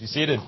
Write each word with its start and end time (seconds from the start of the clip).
Be 0.00 0.06
seated. 0.06 0.40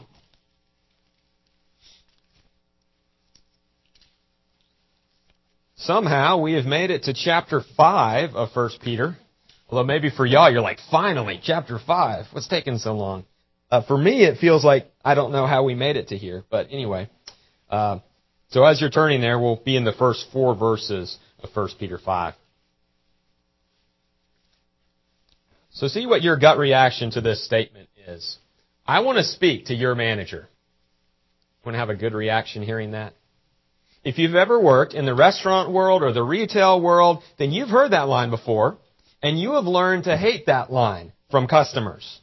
Somehow 5.76 6.40
we 6.40 6.54
have 6.54 6.64
made 6.64 6.90
it 6.90 7.02
to 7.02 7.12
chapter 7.12 7.60
5 7.76 8.34
of 8.34 8.48
1 8.56 8.70
Peter. 8.82 9.14
Although 9.68 9.84
maybe 9.84 10.08
for 10.08 10.24
y'all 10.24 10.50
you're 10.50 10.62
like, 10.62 10.78
finally, 10.90 11.38
chapter 11.42 11.78
5. 11.78 12.26
What's 12.32 12.48
taking 12.48 12.78
so 12.78 12.94
long? 12.94 13.26
Uh, 13.70 13.82
for 13.82 13.98
me 13.98 14.24
it 14.24 14.38
feels 14.38 14.64
like 14.64 14.90
I 15.04 15.14
don't 15.14 15.32
know 15.32 15.46
how 15.46 15.64
we 15.64 15.74
made 15.74 15.96
it 15.96 16.08
to 16.08 16.16
here. 16.16 16.44
But 16.50 16.68
anyway. 16.70 17.10
Uh, 17.68 17.98
so 18.48 18.64
as 18.64 18.80
you're 18.80 18.88
turning 18.88 19.20
there, 19.20 19.38
we'll 19.38 19.60
be 19.62 19.76
in 19.76 19.84
the 19.84 19.92
first 19.92 20.28
four 20.32 20.54
verses 20.54 21.18
of 21.42 21.54
1 21.54 21.68
Peter 21.78 21.98
5. 21.98 22.32
So 25.72 25.88
see 25.88 26.06
what 26.06 26.22
your 26.22 26.38
gut 26.38 26.56
reaction 26.56 27.10
to 27.10 27.20
this 27.20 27.44
statement 27.44 27.90
is. 28.06 28.38
I 28.86 29.00
want 29.00 29.18
to 29.18 29.24
speak 29.24 29.66
to 29.66 29.74
your 29.74 29.94
manager. 29.94 30.48
Want 31.64 31.74
to 31.74 31.78
have 31.78 31.90
a 31.90 31.96
good 31.96 32.14
reaction 32.14 32.62
hearing 32.62 32.92
that? 32.92 33.14
If 34.04 34.18
you've 34.18 34.34
ever 34.34 34.58
worked 34.58 34.94
in 34.94 35.06
the 35.06 35.14
restaurant 35.14 35.70
world 35.70 36.02
or 36.02 36.12
the 36.12 36.24
retail 36.24 36.80
world, 36.80 37.22
then 37.38 37.52
you've 37.52 37.68
heard 37.68 37.92
that 37.92 38.08
line 38.08 38.30
before, 38.30 38.78
and 39.22 39.38
you 39.38 39.52
have 39.52 39.64
learned 39.64 40.04
to 40.04 40.16
hate 40.16 40.46
that 40.46 40.72
line 40.72 41.12
from 41.30 41.46
customers. 41.46 42.20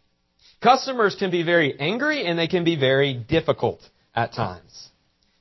Customers 0.62 1.16
can 1.18 1.32
be 1.32 1.44
very 1.44 1.80
angry 1.80 2.26
and 2.26 2.38
they 2.38 2.48
can 2.48 2.66
be 2.66 2.76
very 2.76 3.14
difficult 3.14 3.80
at 4.14 4.34
times. 4.34 4.90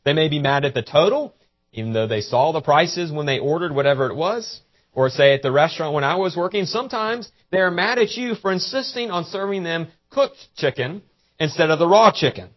They 0.05 0.13
may 0.13 0.29
be 0.29 0.39
mad 0.39 0.65
at 0.65 0.75
the 0.75 0.83
total, 0.83 1.35
even 1.73 1.93
though 1.93 2.07
they 2.07 2.21
saw 2.21 2.53
the 2.53 2.61
prices 2.61 3.11
when 3.11 3.27
they 3.27 3.41
ordered 3.41 3.75
whatever 3.75 4.07
it 4.07 4.15
was. 4.15 4.61
Or 4.95 5.11
say 5.11 5.35
at 5.35 5.43
the 5.43 5.53
restaurant 5.53 5.95
when 5.95 6.05
I 6.05 6.17
was 6.17 6.37
working, 6.37 6.65
sometimes 6.65 7.31
they're 7.51 7.71
mad 7.71 7.99
at 7.99 8.17
you 8.17 8.35
for 8.37 8.51
insisting 8.53 9.11
on 9.11 9.25
serving 9.25 9.65
them 9.65 9.89
cooked 10.11 10.37
chicken 10.57 11.03
instead 11.39 11.71
of 11.71 11.79
the 11.79 11.87
raw 11.87 12.11
chicken. 12.13 12.51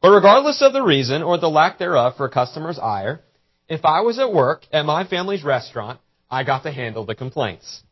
But 0.00 0.10
regardless 0.10 0.62
of 0.62 0.72
the 0.72 0.82
reason 0.82 1.22
or 1.22 1.38
the 1.38 1.48
lack 1.48 1.78
thereof 1.78 2.16
for 2.16 2.26
a 2.26 2.30
customer's 2.30 2.78
ire, 2.78 3.20
if 3.68 3.84
I 3.84 4.00
was 4.00 4.18
at 4.18 4.32
work 4.32 4.66
at 4.72 4.84
my 4.84 5.04
family's 5.04 5.44
restaurant, 5.44 6.00
I 6.30 6.44
got 6.44 6.64
to 6.64 6.72
handle 6.72 7.06
the 7.06 7.14
complaints. 7.14 7.82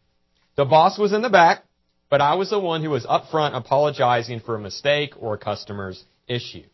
The 0.56 0.64
boss 0.64 0.98
was 0.98 1.12
in 1.12 1.22
the 1.22 1.30
back, 1.30 1.64
but 2.08 2.20
I 2.20 2.34
was 2.34 2.50
the 2.50 2.58
one 2.58 2.82
who 2.82 2.90
was 2.90 3.06
up 3.08 3.30
front 3.30 3.54
apologizing 3.54 4.40
for 4.40 4.56
a 4.56 4.60
mistake 4.60 5.14
or 5.18 5.34
a 5.34 5.38
customer's 5.38 6.04
issue. 6.26 6.64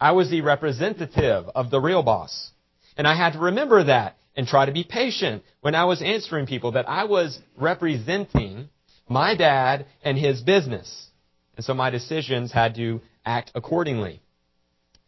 I 0.00 0.12
was 0.12 0.28
the 0.28 0.40
representative 0.40 1.46
of 1.54 1.70
the 1.70 1.80
real 1.80 2.02
boss. 2.02 2.50
And 2.96 3.06
I 3.06 3.16
had 3.16 3.32
to 3.34 3.38
remember 3.38 3.84
that 3.84 4.16
and 4.36 4.46
try 4.46 4.66
to 4.66 4.72
be 4.72 4.84
patient 4.84 5.42
when 5.60 5.74
I 5.74 5.84
was 5.84 6.02
answering 6.02 6.46
people 6.46 6.72
that 6.72 6.88
I 6.88 7.04
was 7.04 7.38
representing 7.56 8.68
my 9.08 9.36
dad 9.36 9.86
and 10.02 10.18
his 10.18 10.40
business. 10.40 11.08
And 11.56 11.64
so 11.64 11.74
my 11.74 11.90
decisions 11.90 12.52
had 12.52 12.74
to 12.76 13.00
act 13.24 13.52
accordingly. 13.54 14.20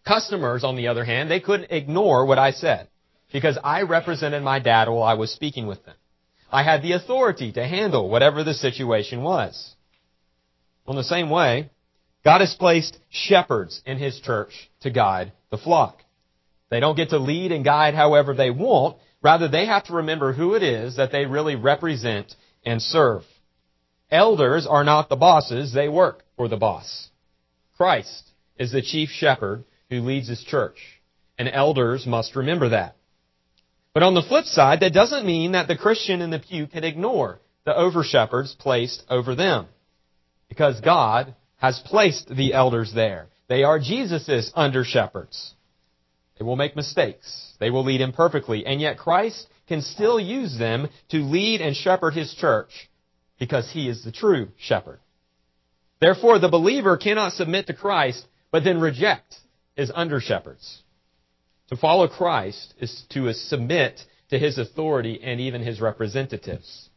Customers, 0.07 0.63
on 0.63 0.77
the 0.77 0.89
other 0.89 1.05
hand, 1.05 1.31
they 1.31 1.41
couldn't 1.41 1.71
ignore 1.71 2.25
what 2.27 2.39
I 2.39 2.53
said 2.53 2.89
because 3.33 3.59
I 3.63 3.83
represented 3.83 4.43
my 4.43 4.61
dad 4.61 4.89
while 4.89 5.03
I 5.03 5.15
was 5.15 5.33
speaking 5.33 5.67
with 5.67 5.85
them. 5.85 5.97
I 6.51 6.63
had 6.63 6.83
the 6.83 6.93
authority 6.93 7.53
to 7.53 7.67
handle 7.67 8.09
whatever 8.09 8.45
the 8.45 8.55
situation 8.55 9.23
was. 9.23 9.75
Well, 10.85 10.93
in 10.93 10.99
the 10.99 11.05
same 11.05 11.29
way, 11.29 11.71
God 12.25 12.41
has 12.41 12.55
placed 12.55 12.97
shepherds 13.11 13.83
in 13.85 13.99
His 13.99 14.21
church 14.21 14.71
to 14.83 14.91
guide 14.91 15.33
the 15.51 15.59
flock. 15.59 15.99
They 16.71 16.79
don't 16.79 16.97
get 16.97 17.11
to 17.11 17.19
lead 17.19 17.51
and 17.51 17.65
guide 17.65 17.95
however 17.95 18.33
they 18.35 18.51
want. 18.51 18.99
Rather, 19.23 19.49
they 19.49 19.67
have 19.67 19.85
to 19.87 19.95
remember 19.95 20.33
who 20.33 20.55
it 20.55 20.63
is 20.63 20.97
that 20.97 21.11
they 21.11 21.27
really 21.27 21.57
represent 21.57 22.33
and 22.65 22.81
serve. 22.81 23.23
Elders 24.09 24.69
are 24.69 24.85
not 24.85 25.09
the 25.09 25.17
bosses, 25.17 25.73
they 25.73 25.89
work 25.89 26.23
for 26.37 26.49
the 26.49 26.57
boss. 26.57 27.09
Christ 27.77 28.31
is 28.59 28.73
the 28.73 28.83
chief 28.83 29.11
shepherd 29.11 29.65
who 29.91 30.01
leads 30.01 30.29
his 30.29 30.43
church. 30.43 30.79
And 31.39 31.49
elders 31.49 32.07
must 32.07 32.37
remember 32.37 32.71
that. 32.71 32.97
But 33.93 34.03
on 34.03 34.15
the 34.15 34.23
flip 34.23 34.47
side, 34.47 34.81
that 34.81 34.95
doesn't 34.95 35.27
mean 35.27 35.53
that 35.53 35.69
the 35.69 35.77
Christian 35.77 36.23
in 36.23 36.31
the 36.31 36.39
pew 36.39 36.67
can 36.67 36.85
ignore 36.85 37.41
the 37.65 37.77
over 37.77 38.03
shepherds 38.03 38.55
placed 38.59 39.05
over 39.09 39.35
them. 39.35 39.67
Because 40.49 40.81
God 40.81 41.35
has 41.57 41.81
placed 41.85 42.29
the 42.29 42.55
elders 42.55 42.93
there. 42.95 43.29
They 43.49 43.65
are 43.65 43.79
Jesus' 43.79 44.51
under 44.55 44.85
shepherds. 44.85 45.55
They 46.39 46.45
will 46.45 46.57
make 46.57 46.77
mistakes. 46.77 47.55
They 47.59 47.71
will 47.71 47.85
lead 47.85 48.01
imperfectly. 48.01 48.67
And 48.67 48.81
yet 48.81 48.99
Christ 48.99 49.47
can 49.67 49.83
still 49.83 50.21
use 50.21 50.59
them 50.59 50.89
to 51.11 51.19
lead 51.19 51.61
and 51.61 51.75
shepherd 51.75 52.15
his 52.15 52.35
church 52.35 52.91
because 53.39 53.71
he 53.71 53.89
is 53.89 54.05
the 54.05 54.13
true 54.13 54.49
shepherd. 54.59 55.01
Therefore, 56.01 56.39
the 56.39 56.49
believer 56.49 56.97
cannot 56.97 57.33
submit 57.33 57.67
to 57.69 57.75
Christ, 57.75 58.27
but 58.51 58.65
then 58.65 58.81
reject 58.81 59.35
his 59.75 59.91
under 59.95 60.21
shepherds. 60.21 60.83
To 61.69 61.77
follow 61.77 62.07
Christ 62.09 62.75
is 62.79 63.05
to 63.11 63.33
submit 63.33 64.01
to 64.31 64.39
his 64.39 64.59
authority 64.59 65.21
and 65.23 65.41
even 65.41 65.63
his 65.63 65.81
representatives. 65.81 66.91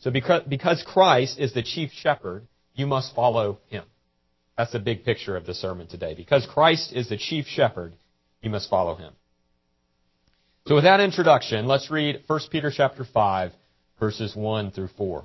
So 0.00 0.10
because, 0.10 0.42
because 0.48 0.82
Christ 0.86 1.38
is 1.38 1.54
the 1.54 1.62
chief 1.62 1.90
shepherd, 1.92 2.46
you 2.74 2.86
must 2.86 3.14
follow 3.14 3.58
him. 3.68 3.84
That's 4.56 4.72
the 4.72 4.80
big 4.80 5.04
picture 5.04 5.36
of 5.36 5.46
the 5.46 5.54
sermon 5.54 5.86
today. 5.86 6.14
Because 6.14 6.46
Christ 6.46 6.92
is 6.92 7.08
the 7.08 7.16
chief 7.16 7.46
shepherd, 7.46 7.94
you 8.42 8.50
must 8.50 8.68
follow 8.68 8.96
him. 8.96 9.12
So 10.66 10.76
with 10.76 10.84
that 10.84 11.00
introduction, 11.00 11.66
let's 11.66 11.90
read 11.90 12.22
1 12.26 12.40
Peter 12.50 12.70
chapter 12.74 13.04
5, 13.04 13.52
verses 13.98 14.36
1 14.36 14.70
through 14.72 14.90
4. 14.96 15.24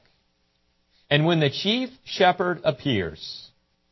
And 1.11 1.25
when 1.25 1.41
the 1.41 1.49
chief 1.49 1.89
shepherd 2.05 2.61
appears, 2.63 3.49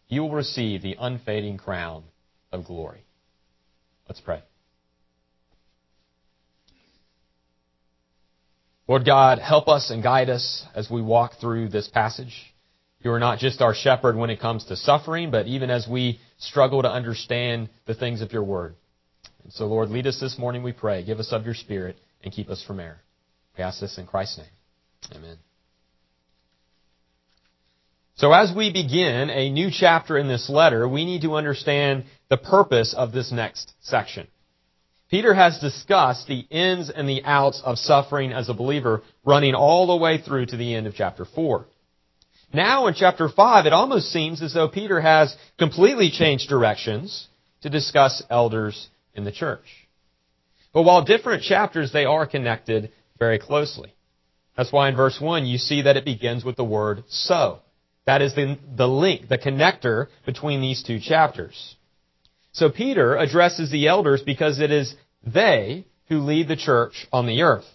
you 0.07 0.21
will 0.21 0.31
receive 0.31 0.81
the 0.81 0.95
unfading 0.97 1.57
crown 1.57 2.03
of 2.49 2.65
glory. 2.65 3.03
Let's 4.07 4.21
pray. 4.21 4.41
Lord 8.87 9.05
God, 9.05 9.37
help 9.37 9.67
us 9.67 9.91
and 9.91 10.01
guide 10.01 10.29
us 10.29 10.65
as 10.73 10.89
we 10.89 11.01
walk 11.01 11.33
through 11.39 11.67
this 11.67 11.89
passage. 11.89 12.33
You 13.01 13.11
are 13.11 13.19
not 13.19 13.37
just 13.37 13.61
our 13.61 13.75
shepherd 13.75 14.15
when 14.15 14.29
it 14.29 14.39
comes 14.39 14.65
to 14.65 14.77
suffering, 14.77 15.29
but 15.29 15.45
even 15.45 15.69
as 15.69 15.87
we 15.87 16.19
struggle 16.37 16.81
to 16.81 16.89
understand 16.89 17.69
the 17.85 17.93
things 17.93 18.21
of 18.21 18.31
your 18.31 18.43
word. 18.43 18.75
And 19.43 19.51
so, 19.51 19.67
Lord, 19.67 19.89
lead 19.89 20.07
us 20.07 20.19
this 20.19 20.39
morning, 20.39 20.63
we 20.63 20.71
pray. 20.71 21.03
Give 21.03 21.19
us 21.19 21.33
of 21.33 21.45
your 21.45 21.53
spirit 21.53 21.97
and 22.23 22.33
keep 22.33 22.49
us 22.49 22.63
from 22.63 22.79
error. 22.79 23.01
We 23.57 23.63
ask 23.63 23.81
this 23.81 23.97
in 23.97 24.07
Christ's 24.07 24.39
name. 24.39 25.17
Amen. 25.17 25.37
So 28.19 28.33
as 28.33 28.53
we 28.53 28.69
begin 28.69 29.29
a 29.29 29.49
new 29.49 29.69
chapter 29.71 30.17
in 30.17 30.27
this 30.27 30.49
letter, 30.49 30.85
we 30.89 31.05
need 31.05 31.21
to 31.21 31.35
understand 31.35 32.03
the 32.29 32.35
purpose 32.35 32.93
of 32.93 33.13
this 33.13 33.31
next 33.31 33.73
section. 33.79 34.27
Peter 35.09 35.33
has 35.33 35.57
discussed 35.59 36.27
the 36.27 36.41
ins 36.49 36.89
and 36.89 37.07
the 37.07 37.23
outs 37.23 37.61
of 37.63 37.77
suffering 37.77 38.33
as 38.33 38.49
a 38.49 38.53
believer 38.53 39.03
running 39.23 39.55
all 39.55 39.87
the 39.87 39.95
way 39.95 40.17
through 40.17 40.47
to 40.47 40.57
the 40.57 40.75
end 40.75 40.85
of 40.85 40.95
chapter 40.95 41.23
4. 41.23 41.65
Now 42.53 42.87
in 42.87 42.93
chapter 42.93 43.29
5, 43.29 43.65
it 43.65 43.71
almost 43.71 44.11
seems 44.11 44.41
as 44.41 44.53
though 44.53 44.67
Peter 44.67 44.99
has 44.99 45.33
completely 45.57 46.11
changed 46.11 46.49
directions 46.49 47.29
to 47.61 47.69
discuss 47.69 48.21
elders 48.29 48.89
in 49.13 49.23
the 49.23 49.31
church. 49.31 49.87
But 50.73 50.83
while 50.83 51.05
different 51.05 51.43
chapters, 51.43 51.93
they 51.93 52.03
are 52.03 52.27
connected 52.27 52.91
very 53.17 53.39
closely. 53.39 53.93
That's 54.57 54.73
why 54.73 54.89
in 54.89 54.97
verse 54.97 55.21
1 55.21 55.45
you 55.45 55.57
see 55.57 55.83
that 55.83 55.95
it 55.95 56.03
begins 56.03 56.43
with 56.43 56.57
the 56.57 56.65
word 56.65 57.05
so. 57.07 57.61
That 58.09 58.23
is 58.23 58.33
the, 58.33 58.57
the 58.75 58.87
link, 58.87 59.27
the 59.27 59.37
connector 59.37 60.07
between 60.25 60.61
these 60.61 60.81
two 60.81 60.99
chapters. 60.99 61.75
So 62.53 62.71
Peter 62.71 63.15
addresses 63.15 63.69
the 63.69 63.87
elders 63.87 64.23
because 64.23 64.59
it 64.59 64.71
is 64.71 64.95
they 65.23 65.85
who 66.07 66.21
lead 66.21 66.47
the 66.47 66.55
church 66.55 67.05
on 67.13 67.27
the 67.27 67.43
earth. 67.43 67.67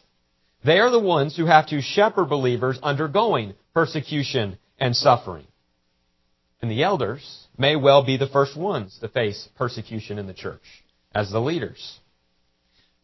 They 0.65 0.81
are 0.81 0.91
the 0.91 0.99
ones 0.99 1.37
who 1.37 1.47
have 1.47 1.69
to 1.69 1.81
shepherd 1.81 2.25
believers 2.25 2.81
undergoing 2.83 3.55
persecution 3.75 4.59
and 4.77 4.97
suffering. 4.97 5.47
And 6.61 6.69
the 6.69 6.83
elders 6.83 7.47
may 7.57 7.77
well 7.77 8.05
be 8.05 8.17
the 8.17 8.27
first 8.27 8.57
ones 8.57 8.99
to 9.03 9.09
face 9.09 9.49
persecution 9.57 10.19
in 10.19 10.27
the 10.27 10.35
church 10.35 10.65
as 11.15 11.31
the 11.31 11.41
leaders. 11.41 12.01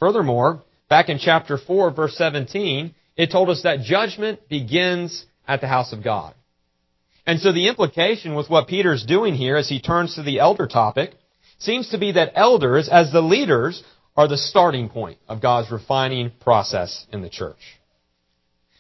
Furthermore, 0.01 0.65
back 0.89 1.09
in 1.09 1.21
chapter 1.21 1.59
4 1.59 1.93
verse 1.93 2.17
17, 2.17 2.93
it 3.17 3.31
told 3.31 3.51
us 3.51 3.63
that 3.63 3.83
judgment 3.83 4.49
begins 4.49 5.25
at 5.47 5.61
the 5.61 5.69
house 5.69 5.93
of 5.93 6.03
God. 6.03 6.35
And 7.27 7.41
so 7.41 7.53
the 7.53 7.69
implication 7.69 8.35
with 8.35 8.51
what 8.51 8.69
Peter's 8.69 9.05
doing 9.05 9.35
here 9.35 9.57
as 9.57 9.69
he 9.69 9.81
turns 9.81 10.15
to 10.15 10.23
the 10.23 10.41
elder 10.41 10.67
topic 10.67 11.13
seems 11.59 11.91
to 11.91 11.99
be 11.99 12.13
that 12.13 12.33
elders, 12.35 12.89
as 12.89 13.13
the 13.13 13.21
leaders, 13.21 13.83
are 14.17 14.27
the 14.27 14.37
starting 14.37 14.89
point 14.89 15.19
of 15.29 15.43
God's 15.43 15.71
refining 15.71 16.31
process 16.41 17.07
in 17.13 17.23
the 17.23 17.29
church. 17.29 17.79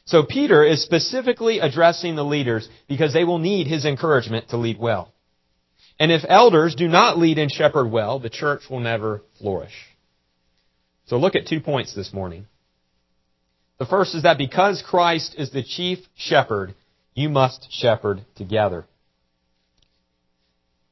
So 0.05 0.25
Peter 0.25 0.65
is 0.65 0.83
specifically 0.83 1.61
addressing 1.61 2.17
the 2.17 2.25
leaders 2.25 2.69
because 2.89 3.13
they 3.13 3.25
will 3.25 3.39
need 3.39 3.67
his 3.67 3.85
encouragement 3.85 4.49
to 4.49 4.57
lead 4.57 4.79
well. 4.79 5.13
And 6.01 6.11
if 6.11 6.23
elders 6.27 6.75
do 6.75 6.89
not 6.89 7.19
lead 7.19 7.39
and 7.39 7.51
shepherd 7.51 7.89
well, 7.91 8.19
the 8.19 8.31
church 8.31 8.63
will 8.71 8.81
never 8.81 9.23
flourish. 9.39 9.75
So 11.07 11.19
look 11.19 11.37
at 11.37 11.47
two 11.47 11.61
points 11.61 11.95
this 11.95 12.13
morning. 12.13 12.47
The 13.79 13.87
first 13.87 14.15
is 14.15 14.25
that 14.25 14.39
because 14.39 14.83
Christ 14.83 15.35
is 15.39 15.51
the 15.51 15.63
chief 15.63 15.99
shepherd, 16.17 16.75
you 17.15 17.29
must 17.29 17.69
shepherd 17.71 18.25
together. 18.37 18.87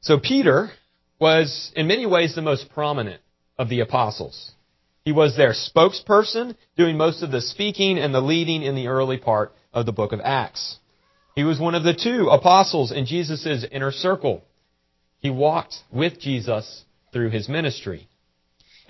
So 0.00 0.18
Peter 0.18 0.70
was 1.20 1.72
in 1.74 1.86
many 1.86 2.06
ways 2.06 2.34
the 2.34 2.42
most 2.42 2.70
prominent 2.70 3.20
of 3.58 3.68
the 3.68 3.80
apostles. 3.80 4.52
He 5.04 5.12
was 5.12 5.36
their 5.36 5.52
spokesperson, 5.52 6.54
doing 6.76 6.96
most 6.96 7.22
of 7.22 7.30
the 7.30 7.40
speaking 7.40 7.98
and 7.98 8.14
the 8.14 8.20
leading 8.20 8.62
in 8.62 8.74
the 8.74 8.88
early 8.88 9.16
part 9.16 9.52
of 9.72 9.86
the 9.86 9.92
book 9.92 10.12
of 10.12 10.20
Acts. 10.22 10.78
He 11.34 11.44
was 11.44 11.58
one 11.58 11.74
of 11.74 11.82
the 11.82 11.94
two 11.94 12.28
apostles 12.28 12.92
in 12.92 13.06
Jesus' 13.06 13.64
inner 13.70 13.92
circle. 13.92 14.44
He 15.20 15.30
walked 15.30 15.76
with 15.90 16.20
Jesus 16.20 16.84
through 17.12 17.30
his 17.30 17.48
ministry. 17.48 18.08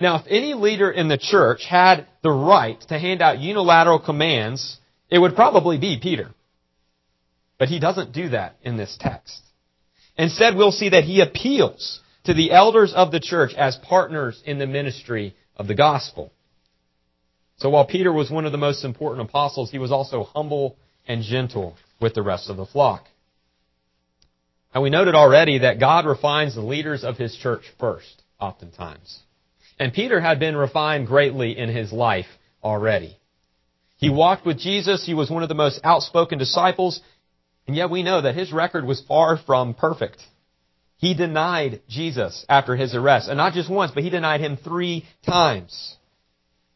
Now, 0.01 0.17
if 0.17 0.25
any 0.29 0.53
leader 0.53 0.89
in 0.89 1.07
the 1.07 1.17
church 1.17 1.65
had 1.65 2.07
the 2.23 2.31
right 2.31 2.79
to 2.89 2.99
hand 2.99 3.21
out 3.21 3.39
unilateral 3.39 3.99
commands, 3.99 4.77
it 5.09 5.19
would 5.19 5.35
probably 5.35 5.77
be 5.77 5.99
Peter. 6.01 6.31
But 7.59 7.67
he 7.67 7.79
doesn't 7.79 8.13
do 8.13 8.29
that 8.29 8.55
in 8.63 8.77
this 8.77 8.97
text. 8.99 9.41
Instead, 10.17 10.55
we'll 10.55 10.71
see 10.71 10.89
that 10.89 11.03
he 11.03 11.21
appeals 11.21 11.99
to 12.23 12.33
the 12.33 12.51
elders 12.51 12.93
of 12.93 13.11
the 13.11 13.19
church 13.19 13.53
as 13.53 13.75
partners 13.77 14.41
in 14.45 14.57
the 14.57 14.65
ministry 14.67 15.35
of 15.55 15.67
the 15.67 15.75
gospel. 15.75 16.31
So 17.57 17.69
while 17.69 17.85
Peter 17.85 18.11
was 18.11 18.31
one 18.31 18.45
of 18.45 18.51
the 18.53 18.57
most 18.57 18.83
important 18.85 19.27
apostles, 19.29 19.69
he 19.69 19.77
was 19.77 19.91
also 19.91 20.23
humble 20.23 20.77
and 21.07 21.21
gentle 21.21 21.75
with 21.99 22.13
the 22.13 22.21
rest 22.21 22.49
of 22.49 22.57
the 22.57 22.65
flock. 22.65 23.05
And 24.73 24.81
we 24.83 24.89
noted 24.89 25.15
already 25.15 25.59
that 25.59 25.79
God 25.79 26.05
refines 26.05 26.55
the 26.55 26.61
leaders 26.61 27.03
of 27.03 27.17
his 27.17 27.35
church 27.35 27.63
first, 27.79 28.23
oftentimes. 28.39 29.19
And 29.79 29.91
Peter 29.91 30.21
had 30.21 30.39
been 30.39 30.55
refined 30.55 31.07
greatly 31.07 31.57
in 31.57 31.69
his 31.69 31.91
life 31.91 32.27
already. 32.63 33.17
He 33.97 34.09
walked 34.09 34.45
with 34.45 34.59
Jesus. 34.59 35.05
He 35.05 35.13
was 35.13 35.29
one 35.29 35.43
of 35.43 35.49
the 35.49 35.55
most 35.55 35.81
outspoken 35.83 36.37
disciples. 36.37 37.01
And 37.69 37.75
yet 37.75 37.91
we 37.91 38.01
know 38.01 38.19
that 38.19 38.33
his 38.33 38.51
record 38.51 38.83
was 38.83 38.99
far 39.07 39.37
from 39.37 39.75
perfect. 39.75 40.23
He 40.97 41.13
denied 41.13 41.83
Jesus 41.87 42.43
after 42.49 42.75
his 42.75 42.95
arrest. 42.95 43.29
And 43.29 43.37
not 43.37 43.53
just 43.53 43.69
once, 43.69 43.91
but 43.93 44.01
he 44.01 44.09
denied 44.09 44.41
him 44.41 44.57
three 44.57 45.05
times. 45.23 45.95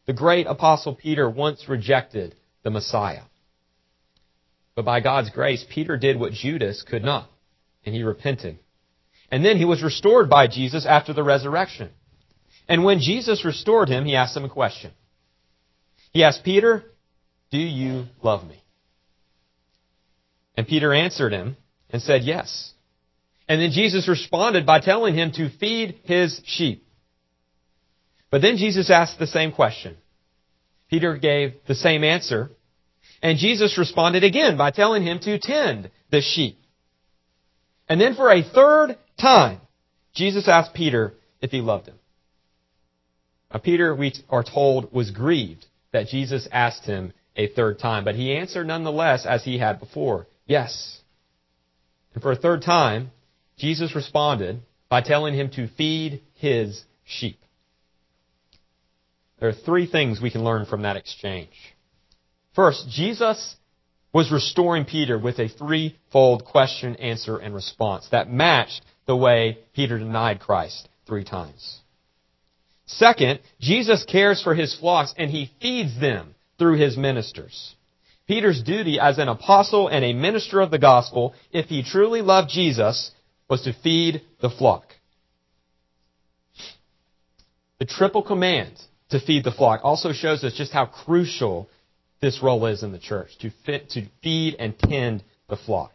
The 0.06 0.12
great 0.12 0.46
apostle 0.46 0.94
Peter 0.94 1.28
once 1.28 1.68
rejected 1.68 2.36
the 2.62 2.70
Messiah. 2.70 3.22
But 4.76 4.84
by 4.84 5.00
God's 5.00 5.30
grace, 5.30 5.66
Peter 5.68 5.96
did 5.96 6.16
what 6.16 6.32
Judas 6.32 6.84
could 6.88 7.02
not, 7.02 7.28
and 7.84 7.92
he 7.92 8.04
repented. 8.04 8.60
And 9.32 9.44
then 9.44 9.56
he 9.56 9.64
was 9.64 9.82
restored 9.82 10.30
by 10.30 10.46
Jesus 10.46 10.86
after 10.86 11.12
the 11.12 11.24
resurrection. 11.24 11.90
And 12.68 12.84
when 12.84 13.00
Jesus 13.00 13.44
restored 13.44 13.88
him, 13.88 14.04
he 14.04 14.14
asked 14.14 14.36
him 14.36 14.44
a 14.44 14.48
question. 14.48 14.92
He 16.12 16.22
asked 16.22 16.44
Peter, 16.44 16.84
Do 17.50 17.58
you 17.58 18.04
love 18.22 18.46
me? 18.46 18.63
And 20.56 20.66
Peter 20.66 20.92
answered 20.92 21.32
him 21.32 21.56
and 21.90 22.00
said, 22.02 22.22
Yes. 22.22 22.72
And 23.48 23.60
then 23.60 23.72
Jesus 23.72 24.08
responded 24.08 24.64
by 24.64 24.80
telling 24.80 25.14
him 25.14 25.32
to 25.32 25.50
feed 25.58 26.00
his 26.04 26.40
sheep. 26.46 26.86
But 28.30 28.40
then 28.42 28.56
Jesus 28.56 28.90
asked 28.90 29.18
the 29.18 29.26
same 29.26 29.52
question. 29.52 29.96
Peter 30.88 31.16
gave 31.16 31.54
the 31.66 31.74
same 31.74 32.04
answer. 32.04 32.50
And 33.22 33.38
Jesus 33.38 33.78
responded 33.78 34.24
again 34.24 34.56
by 34.56 34.70
telling 34.70 35.02
him 35.02 35.18
to 35.20 35.38
tend 35.38 35.90
the 36.10 36.20
sheep. 36.20 36.58
And 37.88 38.00
then 38.00 38.14
for 38.14 38.30
a 38.30 38.42
third 38.42 38.96
time, 39.20 39.60
Jesus 40.14 40.48
asked 40.48 40.74
Peter 40.74 41.14
if 41.40 41.50
he 41.50 41.60
loved 41.60 41.86
him. 41.86 41.96
Now, 43.52 43.60
Peter, 43.60 43.94
we 43.94 44.12
are 44.30 44.42
told, 44.42 44.92
was 44.92 45.10
grieved 45.10 45.66
that 45.92 46.08
Jesus 46.08 46.48
asked 46.50 46.84
him 46.86 47.12
a 47.36 47.48
third 47.48 47.78
time, 47.78 48.04
but 48.04 48.14
he 48.14 48.34
answered 48.34 48.66
nonetheless 48.66 49.26
as 49.26 49.44
he 49.44 49.58
had 49.58 49.80
before, 49.80 50.26
yes. 50.46 51.00
And 52.14 52.22
for 52.22 52.32
a 52.32 52.36
third 52.36 52.62
time, 52.62 53.10
Jesus 53.58 53.94
responded 53.94 54.60
by 54.88 55.00
telling 55.00 55.34
him 55.34 55.50
to 55.50 55.68
feed 55.68 56.22
his 56.34 56.84
sheep. 57.04 57.38
There 59.40 59.48
are 59.48 59.52
three 59.52 59.86
things 59.86 60.20
we 60.20 60.30
can 60.30 60.44
learn 60.44 60.66
from 60.66 60.82
that 60.82 60.96
exchange. 60.96 61.50
First, 62.54 62.88
Jesus 62.88 63.56
was 64.12 64.30
restoring 64.30 64.84
Peter 64.84 65.18
with 65.18 65.40
a 65.40 65.48
threefold 65.48 66.44
question, 66.44 66.94
answer, 66.96 67.36
and 67.36 67.54
response 67.54 68.08
that 68.12 68.30
matched 68.30 68.82
the 69.06 69.16
way 69.16 69.58
Peter 69.74 69.98
denied 69.98 70.40
Christ 70.40 70.88
three 71.06 71.24
times. 71.24 71.80
Second, 72.86 73.40
Jesus 73.60 74.04
cares 74.04 74.40
for 74.40 74.54
his 74.54 74.74
flocks 74.78 75.12
and 75.18 75.30
he 75.30 75.50
feeds 75.60 75.98
them 76.00 76.34
through 76.58 76.78
his 76.78 76.96
ministers. 76.96 77.74
Peter's 78.26 78.62
duty 78.62 78.98
as 78.98 79.18
an 79.18 79.28
apostle 79.28 79.88
and 79.88 80.04
a 80.04 80.12
minister 80.12 80.60
of 80.60 80.70
the 80.70 80.78
gospel, 80.78 81.34
if 81.52 81.66
he 81.66 81.82
truly 81.82 82.22
loved 82.22 82.50
Jesus, 82.50 83.10
was 83.48 83.62
to 83.62 83.72
feed 83.72 84.22
the 84.40 84.50
flock. 84.50 84.84
The 87.78 87.84
triple 87.84 88.22
command 88.22 88.80
to 89.10 89.20
feed 89.20 89.44
the 89.44 89.52
flock 89.52 89.80
also 89.84 90.12
shows 90.12 90.42
us 90.42 90.54
just 90.54 90.72
how 90.72 90.86
crucial 90.86 91.68
this 92.20 92.42
role 92.42 92.64
is 92.66 92.82
in 92.82 92.92
the 92.92 92.98
church, 92.98 93.36
to, 93.40 93.50
fit, 93.66 93.90
to 93.90 94.06
feed 94.22 94.56
and 94.58 94.78
tend 94.78 95.22
the 95.48 95.56
flock. 95.56 95.92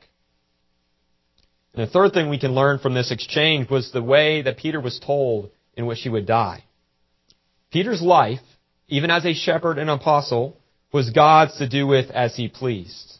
And 1.73 1.87
the 1.87 1.91
third 1.91 2.13
thing 2.13 2.29
we 2.29 2.39
can 2.39 2.53
learn 2.53 2.77
from 2.77 2.93
this 2.93 3.11
exchange 3.11 3.69
was 3.69 3.91
the 3.91 4.03
way 4.03 4.43
that 4.43 4.57
Peter 4.57 4.79
was 4.79 4.99
told 4.99 5.49
in 5.75 5.87
which 5.87 6.01
he 6.01 6.09
would 6.09 6.27
die. 6.27 6.63
Peter's 7.71 8.01
life, 8.01 8.41
even 8.87 9.09
as 9.09 9.25
a 9.25 9.33
shepherd 9.33 9.79
and 9.79 9.89
apostle, 9.89 10.58
was 10.91 11.09
God's 11.09 11.57
to 11.57 11.69
do 11.69 11.85
with 11.87 12.09
as 12.11 12.35
he 12.35 12.47
pleased. 12.47 13.17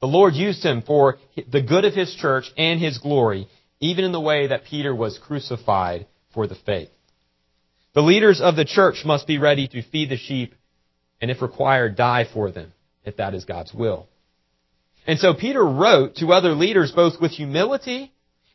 The 0.00 0.06
Lord 0.06 0.34
used 0.34 0.62
him 0.62 0.82
for 0.82 1.18
the 1.50 1.62
good 1.62 1.84
of 1.84 1.94
his 1.94 2.14
church 2.14 2.50
and 2.56 2.80
his 2.80 2.98
glory, 2.98 3.48
even 3.80 4.04
in 4.04 4.12
the 4.12 4.20
way 4.20 4.48
that 4.48 4.64
Peter 4.64 4.94
was 4.94 5.18
crucified 5.18 6.06
for 6.32 6.46
the 6.46 6.54
faith. 6.54 6.90
The 7.94 8.02
leaders 8.02 8.40
of 8.40 8.56
the 8.56 8.64
church 8.64 9.04
must 9.04 9.26
be 9.26 9.38
ready 9.38 9.68
to 9.68 9.82
feed 9.82 10.10
the 10.10 10.16
sheep 10.16 10.54
and 11.20 11.30
if 11.30 11.40
required, 11.40 11.96
die 11.96 12.26
for 12.30 12.50
them, 12.50 12.72
if 13.04 13.16
that 13.16 13.34
is 13.34 13.44
God's 13.44 13.72
will. 13.72 14.08
And 15.06 15.18
so 15.18 15.32
Peter 15.32 15.64
wrote 15.64 16.16
to 16.16 16.32
other 16.32 16.52
leaders 16.52 16.92
both 16.92 17.20
with 17.20 17.30
humility 17.30 18.12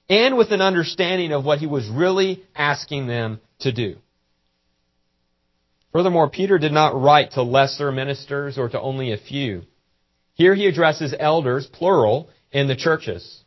and 0.10 0.38
with 0.38 0.52
an 0.52 0.62
understanding 0.62 1.32
of 1.32 1.46
what 1.46 1.60
he 1.60 1.68
was 1.68 1.88
really 1.88 2.44
asking 2.56 3.08
them 3.08 3.40
to 3.60 3.72
do. 3.72 3.98
Furthermore, 5.92 6.30
Peter 6.30 6.58
did 6.60 6.72
not 6.72 7.00
write 7.00 7.32
to 7.32 7.42
lesser 7.42 7.92
ministers 7.92 8.58
or 8.58 8.70
to 8.70 8.80
only 8.80 9.12
a 9.12 9.18
few. 9.18 9.64
Here 10.34 10.54
he 10.54 10.68
addresses 10.68 11.16
elders, 11.20 11.68
plural, 11.68 12.30
in 12.52 12.68
the 12.68 12.76
churches. 12.76 13.44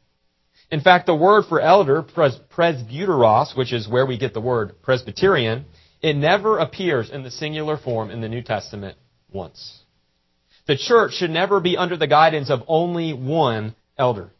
In 0.71 0.81
fact, 0.81 1.07
the 1.07 1.15
word 1.15 1.45
for 1.49 1.61
elder, 1.61 2.03
pres- 2.03 2.39
presbyteros, 2.51 3.57
which 3.57 3.73
is 3.73 3.89
where 3.89 4.07
we 4.07 4.19
get 4.19 4.35
the 4.35 4.41
word 4.41 4.83
Presbyterian, 4.83 5.67
it 6.01 6.17
never 6.17 6.59
appears 6.59 7.11
in 7.11 7.23
the 7.23 7.31
singular 7.31 7.77
form 7.77 8.11
in 8.11 8.21
the 8.21 8.29
New 8.29 8.43
Testament 8.43 8.97
once. 9.33 9.81
The 10.67 10.77
church 10.77 11.15
should 11.15 11.31
never 11.31 11.61
be 11.61 11.77
under 11.77 11.97
the 11.97 12.07
guidance 12.07 12.51
of 12.51 12.63
only 12.67 13.13
one 13.13 13.75
elder. 13.99 14.31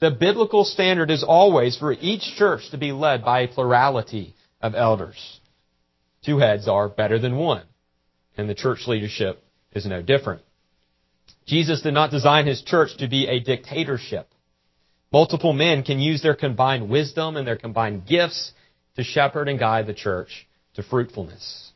The 0.00 0.10
biblical 0.10 0.64
standard 0.64 1.10
is 1.10 1.22
always 1.22 1.76
for 1.76 1.92
each 1.92 2.22
church 2.36 2.70
to 2.70 2.78
be 2.78 2.92
led 2.92 3.24
by 3.24 3.40
a 3.40 3.48
plurality 3.48 4.34
of 4.60 4.74
elders. 4.74 5.39
Two 6.24 6.38
heads 6.38 6.68
are 6.68 6.88
better 6.88 7.18
than 7.18 7.36
one, 7.36 7.64
and 8.36 8.48
the 8.48 8.54
church 8.54 8.86
leadership 8.86 9.42
is 9.72 9.86
no 9.86 10.02
different. 10.02 10.42
Jesus 11.46 11.82
did 11.82 11.94
not 11.94 12.10
design 12.10 12.46
his 12.46 12.62
church 12.62 12.96
to 12.98 13.08
be 13.08 13.26
a 13.26 13.40
dictatorship. 13.40 14.28
Multiple 15.12 15.52
men 15.52 15.82
can 15.82 15.98
use 15.98 16.22
their 16.22 16.36
combined 16.36 16.88
wisdom 16.88 17.36
and 17.36 17.46
their 17.46 17.56
combined 17.56 18.06
gifts 18.06 18.52
to 18.96 19.02
shepherd 19.02 19.48
and 19.48 19.58
guide 19.58 19.86
the 19.86 19.94
church 19.94 20.46
to 20.74 20.82
fruitfulness. 20.82 21.72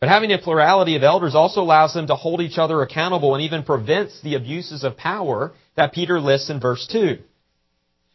But 0.00 0.08
having 0.08 0.32
a 0.32 0.38
plurality 0.38 0.96
of 0.96 1.02
elders 1.02 1.34
also 1.34 1.60
allows 1.60 1.94
them 1.94 2.08
to 2.08 2.14
hold 2.14 2.40
each 2.40 2.58
other 2.58 2.82
accountable 2.82 3.34
and 3.34 3.44
even 3.44 3.62
prevents 3.62 4.20
the 4.22 4.34
abuses 4.34 4.84
of 4.84 4.96
power 4.96 5.52
that 5.76 5.92
Peter 5.92 6.20
lists 6.20 6.50
in 6.50 6.60
verse 6.60 6.86
2. 6.90 7.18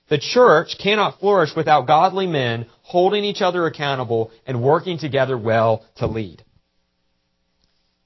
The 0.09 0.17
church 0.17 0.77
cannot 0.81 1.19
flourish 1.19 1.55
without 1.55 1.85
godly 1.85 2.25
men 2.25 2.65
holding 2.81 3.23
each 3.23 3.41
other 3.41 3.65
accountable 3.67 4.31
and 4.47 4.61
working 4.61 4.97
together 4.97 5.37
well 5.37 5.85
to 5.97 6.07
lead. 6.07 6.43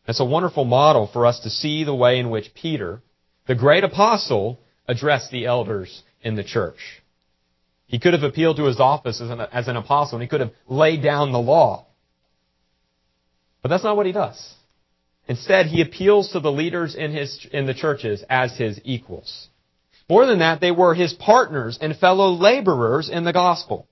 It's 0.05 0.19
a 0.19 0.25
wonderful 0.25 0.65
model 0.65 1.07
for 1.07 1.25
us 1.25 1.39
to 1.41 1.49
see 1.49 1.85
the 1.85 1.95
way 1.95 2.19
in 2.19 2.29
which 2.29 2.53
Peter, 2.53 3.01
the 3.47 3.55
great 3.55 3.85
apostle, 3.85 4.59
addressed 4.85 5.31
the 5.31 5.45
elders 5.45 6.03
in 6.21 6.35
the 6.35 6.43
church. 6.43 7.01
He 7.87 7.99
could 7.99 8.13
have 8.13 8.23
appealed 8.23 8.57
to 8.57 8.65
his 8.65 8.81
office 8.81 9.21
as 9.21 9.29
an, 9.29 9.39
as 9.39 9.69
an 9.69 9.77
apostle 9.77 10.17
and 10.17 10.23
he 10.23 10.27
could 10.27 10.41
have 10.41 10.51
laid 10.67 11.01
down 11.01 11.31
the 11.31 11.39
law. 11.39 11.85
But 13.61 13.69
that's 13.69 13.83
not 13.83 13.95
what 13.95 14.05
he 14.05 14.11
does. 14.11 14.55
Instead, 15.27 15.67
he 15.67 15.81
appeals 15.81 16.33
to 16.33 16.41
the 16.41 16.51
leaders 16.51 16.95
in 16.95 17.13
his, 17.13 17.47
in 17.53 17.65
the 17.65 17.73
churches 17.73 18.25
as 18.29 18.57
his 18.57 18.81
equals. 18.83 19.47
More 20.09 20.25
than 20.25 20.39
that, 20.39 20.59
they 20.59 20.71
were 20.71 20.93
his 20.93 21.13
partners 21.13 21.77
and 21.81 21.95
fellow 21.95 22.31
laborers 22.31 23.09
in 23.09 23.23
the 23.23 23.33
gospel. 23.33 23.87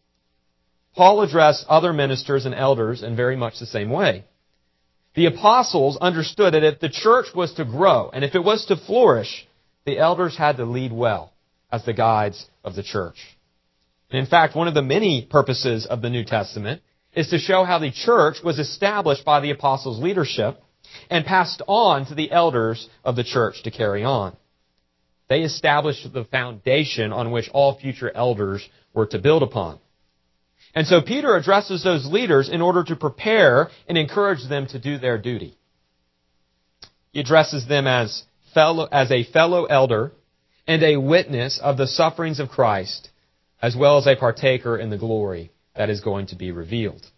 Paul 0.96 1.22
addressed 1.22 1.66
other 1.70 1.94
ministers 1.94 2.46
and 2.46 2.54
elders 2.54 3.02
in 3.02 3.16
very 3.16 3.38
much 3.38 3.60
the 3.60 3.66
same 3.66 3.90
way. 3.90 4.26
The 5.16 5.28
apostles 5.28 5.98
understood 6.00 6.54
that 6.54 6.64
if 6.64 6.80
the 6.80 6.90
church 6.90 7.28
was 7.36 7.54
to 7.54 7.66
grow 7.66 8.10
and 8.14 8.24
if 8.24 8.36
it 8.36 8.44
was 8.44 8.66
to 8.66 8.76
flourish, 8.76 9.48
the 9.86 9.98
elders 9.98 10.38
had 10.38 10.58
to 10.58 10.66
lead 10.66 10.92
well 10.92 11.34
as 11.72 11.86
the 11.86 11.94
guides 11.94 12.46
of 12.64 12.76
the 12.76 12.84
church. 12.84 13.18
And 14.10 14.20
in 14.20 14.26
fact, 14.26 14.56
one 14.56 14.68
of 14.68 14.74
the 14.74 14.82
many 14.82 15.26
purposes 15.30 15.86
of 15.86 16.02
the 16.02 16.10
New 16.10 16.26
Testament 16.26 16.82
is 17.14 17.30
to 17.30 17.38
show 17.38 17.64
how 17.64 17.80
the 17.80 17.92
church 17.92 18.38
was 18.44 18.60
established 18.60 19.26
by 19.26 19.40
the 19.40 19.52
apostles' 19.52 20.00
leadership 20.00 20.62
and 21.10 21.26
passed 21.26 21.62
on 21.68 22.06
to 22.08 22.16
the 22.16 22.32
elders 22.32 22.88
of 23.04 23.16
the 23.16 23.24
church 23.24 23.64
to 23.64 23.72
carry 23.72 24.04
on. 24.04 24.36
They 25.32 25.44
established 25.44 26.12
the 26.12 26.26
foundation 26.26 27.14
on 27.14 27.32
which 27.32 27.50
all 27.54 27.80
future 27.80 28.12
elders 28.14 28.68
were 28.94 29.06
to 29.06 29.18
build 29.18 29.44
upon. 29.44 29.80
And 30.76 30.86
so 30.86 31.02
Peter 31.02 31.38
addresses 31.38 31.86
those 31.86 32.06
leaders 32.06 32.50
in 32.50 32.62
order 32.62 32.84
to 32.84 32.98
prepare 32.98 33.70
and 33.88 33.98
encourage 33.98 34.46
them 34.50 34.68
to 34.68 34.78
do 34.78 34.98
their 34.98 35.18
duty. 35.18 35.56
He 37.14 37.22
addresses 37.22 37.66
them 37.66 37.88
as 37.88 38.24
fellow, 38.54 38.90
as 38.92 39.10
a 39.10 39.24
fellow 39.24 39.64
elder 39.68 40.12
and 40.68 40.84
a 40.84 40.98
witness 40.98 41.62
of 41.64 41.78
the 41.78 41.88
sufferings 41.88 42.42
of 42.42 42.50
Christ, 42.50 43.10
as 43.62 43.74
well 43.74 44.00
as 44.00 44.08
a 44.08 44.18
partaker 44.18 44.78
in 44.78 44.90
the 44.90 44.98
glory 44.98 45.54
that 45.78 45.90
is 45.90 46.02
going 46.02 46.28
to 46.28 46.36
be 46.36 46.52
revealed. 46.52 47.10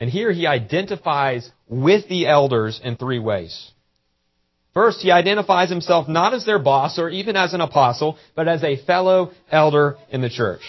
And 0.00 0.10
here 0.10 0.32
he 0.32 0.48
identifies 0.48 1.52
with 1.68 2.08
the 2.08 2.26
elders 2.26 2.80
in 2.82 2.96
three 2.96 3.20
ways. 3.20 3.70
First, 4.72 5.00
he 5.00 5.10
identifies 5.10 5.68
himself 5.68 6.08
not 6.08 6.32
as 6.32 6.46
their 6.46 6.58
boss 6.58 6.98
or 6.98 7.08
even 7.08 7.36
as 7.36 7.54
an 7.54 7.60
apostle, 7.60 8.18
but 8.36 8.46
as 8.46 8.62
a 8.62 8.76
fellow 8.84 9.32
elder 9.50 9.96
in 10.10 10.20
the 10.20 10.30
church. 10.30 10.62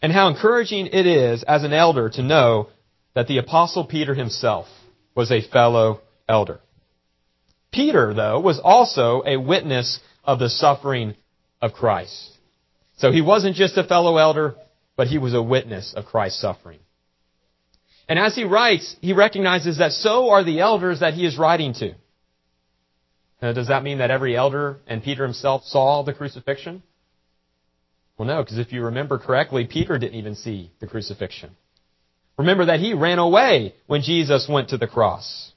And 0.00 0.12
how 0.12 0.28
encouraging 0.28 0.86
it 0.86 1.06
is 1.06 1.42
as 1.42 1.62
an 1.62 1.72
elder 1.72 2.08
to 2.10 2.22
know 2.22 2.70
that 3.14 3.28
the 3.28 3.38
apostle 3.38 3.84
Peter 3.84 4.14
himself 4.14 4.66
was 5.14 5.30
a 5.30 5.42
fellow 5.42 6.00
elder. 6.28 6.60
Peter, 7.70 8.14
though, 8.14 8.40
was 8.40 8.58
also 8.58 9.22
a 9.26 9.36
witness 9.36 10.00
of 10.24 10.38
the 10.38 10.48
suffering 10.48 11.14
of 11.60 11.72
Christ. 11.72 12.32
So 12.96 13.12
he 13.12 13.20
wasn't 13.20 13.56
just 13.56 13.76
a 13.76 13.84
fellow 13.84 14.16
elder, 14.16 14.54
but 14.96 15.06
he 15.06 15.18
was 15.18 15.34
a 15.34 15.42
witness 15.42 15.94
of 15.94 16.06
Christ's 16.06 16.40
suffering. 16.40 16.78
And 18.08 18.18
as 18.18 18.34
he 18.34 18.44
writes, 18.44 18.96
he 19.00 19.12
recognizes 19.12 19.78
that 19.78 19.92
so 19.92 20.30
are 20.30 20.44
the 20.44 20.60
elders 20.60 21.00
that 21.00 21.14
he 21.14 21.24
is 21.24 21.38
writing 21.38 21.74
to. 21.74 21.94
Now, 23.42 23.52
does 23.52 23.68
that 23.68 23.82
mean 23.82 23.98
that 23.98 24.12
every 24.12 24.36
elder 24.36 24.78
and 24.86 25.02
Peter 25.02 25.24
himself 25.24 25.64
saw 25.64 26.02
the 26.02 26.14
crucifixion? 26.14 26.82
Well, 28.16 28.28
no, 28.28 28.42
because 28.42 28.58
if 28.58 28.72
you 28.72 28.84
remember 28.84 29.18
correctly, 29.18 29.66
Peter 29.66 29.98
didn't 29.98 30.18
even 30.18 30.36
see 30.36 30.70
the 30.78 30.86
crucifixion. 30.86 31.50
Remember 32.38 32.66
that 32.66 32.78
he 32.78 32.94
ran 32.94 33.18
away 33.18 33.74
when 33.88 34.02
Jesus 34.02 34.48
went 34.48 34.68
to 34.68 34.78
the 34.78 34.86
cross. 34.86 35.52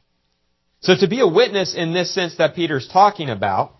So 0.81 0.95
to 0.99 1.07
be 1.07 1.19
a 1.19 1.27
witness 1.27 1.75
in 1.75 1.93
this 1.93 2.11
sense 2.13 2.37
that 2.37 2.55
Peter's 2.55 2.87
talking 2.87 3.29
about 3.29 3.73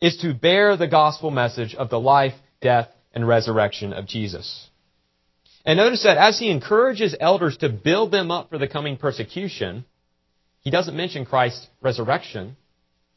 is 0.00 0.16
to 0.18 0.34
bear 0.34 0.76
the 0.76 0.88
gospel 0.88 1.30
message 1.30 1.74
of 1.74 1.90
the 1.90 2.00
life, 2.00 2.34
death, 2.62 2.88
and 3.14 3.28
resurrection 3.28 3.92
of 3.92 4.06
Jesus. 4.06 4.68
And 5.64 5.76
notice 5.76 6.04
that 6.04 6.16
as 6.16 6.38
he 6.38 6.50
encourages 6.50 7.14
elders 7.18 7.58
to 7.58 7.68
build 7.68 8.12
them 8.12 8.30
up 8.30 8.48
for 8.48 8.56
the 8.58 8.68
coming 8.68 8.96
persecution, 8.96 9.84
he 10.60 10.70
doesn't 10.70 10.96
mention 10.96 11.26
Christ's 11.26 11.66
resurrection. 11.82 12.56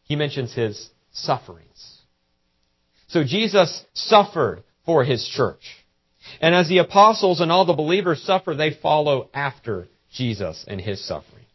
He 0.10 0.16
mentions 0.16 0.54
his 0.54 0.90
sufferings. 1.14 2.00
So 3.08 3.24
Jesus 3.24 3.86
suffered 3.94 4.64
for 4.86 5.06
his 5.06 5.26
church. 5.26 5.64
And 6.42 6.54
as 6.54 6.68
the 6.68 6.80
apostles 6.80 7.40
and 7.40 7.52
all 7.52 7.66
the 7.66 7.74
believers 7.74 8.22
suffer, 8.24 8.56
they 8.56 8.72
follow 8.72 9.30
after 9.34 9.88
Jesus 10.12 10.66
and 10.68 10.82
his 10.82 11.04
suffering. 11.08 11.46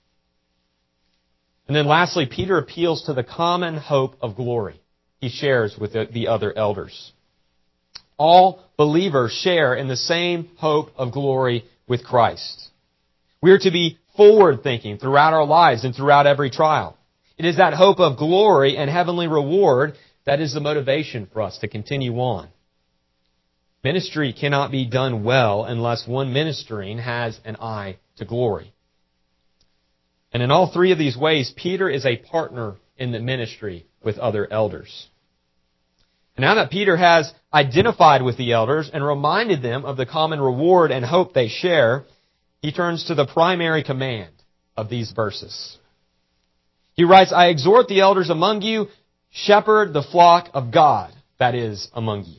And 1.67 1.77
then 1.77 1.87
lastly, 1.87 2.27
Peter 2.27 2.59
appeals 2.59 3.05
to 3.05 3.13
the 3.13 3.25
common 3.25 3.77
hope 3.77 4.17
of 4.21 4.37
glory 4.37 4.81
he 5.21 5.31
shares 5.31 5.77
with 5.79 5.93
the 5.93 6.29
other 6.29 6.57
elders. 6.57 7.13
All 8.19 8.63
believers 8.77 9.33
share 9.33 9.75
in 9.75 9.89
the 9.89 9.97
same 9.97 10.51
hope 10.59 10.91
of 10.97 11.13
glory 11.13 11.65
with 11.89 12.05
Christ. 12.05 12.69
We 13.41 13.51
are 13.51 13.59
to 13.59 13.71
be 13.71 13.99
forward 14.17 14.63
thinking 14.63 14.99
throughout 14.99 15.33
our 15.35 15.47
lives 15.47 15.85
and 15.85 15.95
throughout 15.95 16.27
every 16.27 16.51
trial. 16.51 16.97
It 17.37 17.45
is 17.45 17.57
that 17.57 17.75
hope 17.75 17.99
of 18.01 18.17
glory 18.17 18.77
and 18.77 18.89
heavenly 18.89 19.27
reward 19.27 19.95
that 20.25 20.41
is 20.41 20.55
the 20.55 20.61
motivation 20.61 21.29
for 21.33 21.43
us 21.43 21.59
to 21.59 21.69
continue 21.69 22.15
on. 22.19 22.49
Ministry 23.83 24.33
cannot 24.33 24.71
be 24.71 24.87
done 24.87 25.25
well 25.25 25.65
unless 25.65 26.07
one 26.07 26.33
ministering 26.33 26.99
has 26.99 27.39
an 27.45 27.57
eye 27.57 27.99
to 28.17 28.25
glory. 28.25 28.73
And 30.33 30.43
in 30.43 30.51
all 30.51 30.73
three 30.73 30.91
of 30.93 30.99
these 30.99 31.17
ways, 31.17 31.53
Peter 31.55 31.89
is 31.89 32.07
a 32.07 32.17
partner 32.17 32.77
in 32.97 33.13
the 33.13 33.21
ministry 33.21 33.87
with 34.03 34.19
other 34.19 34.51
elders. 34.51 35.09
Now 36.37 36.57
that 36.57 36.71
Peter 36.71 36.97
has 36.97 37.33
identified 37.53 38.23
with 38.23 38.37
the 38.37 38.53
elders 38.53 38.91
and 38.93 39.07
reminded 39.07 39.63
them 39.63 39.85
of 39.85 39.97
the 39.97 40.07
common 40.07 40.41
reward 40.41 40.91
and 40.91 41.05
hope 41.05 41.33
they 41.33 41.49
share, 41.49 42.05
he 42.61 42.73
turns 42.73 43.05
to 43.05 43.15
the 43.15 43.27
primary 43.27 43.85
command 43.85 44.33
of 44.77 44.89
these 44.89 45.13
verses. 45.13 45.79
He 46.95 47.05
writes, 47.05 47.33
I 47.33 47.49
exhort 47.49 47.89
the 47.89 48.01
elders 48.01 48.31
among 48.31 48.63
you, 48.63 48.89
shepherd 49.31 49.93
the 49.93 50.03
flock 50.03 50.51
of 50.55 50.73
God 50.73 51.13
that 51.39 51.55
is 51.55 51.89
among 51.93 52.25
you. 52.25 52.39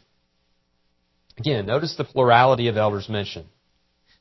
Again, 1.38 1.66
notice 1.66 1.96
the 1.96 2.06
plurality 2.06 2.70
of 2.70 2.78
elders 2.78 3.10
mentioned. 3.10 3.48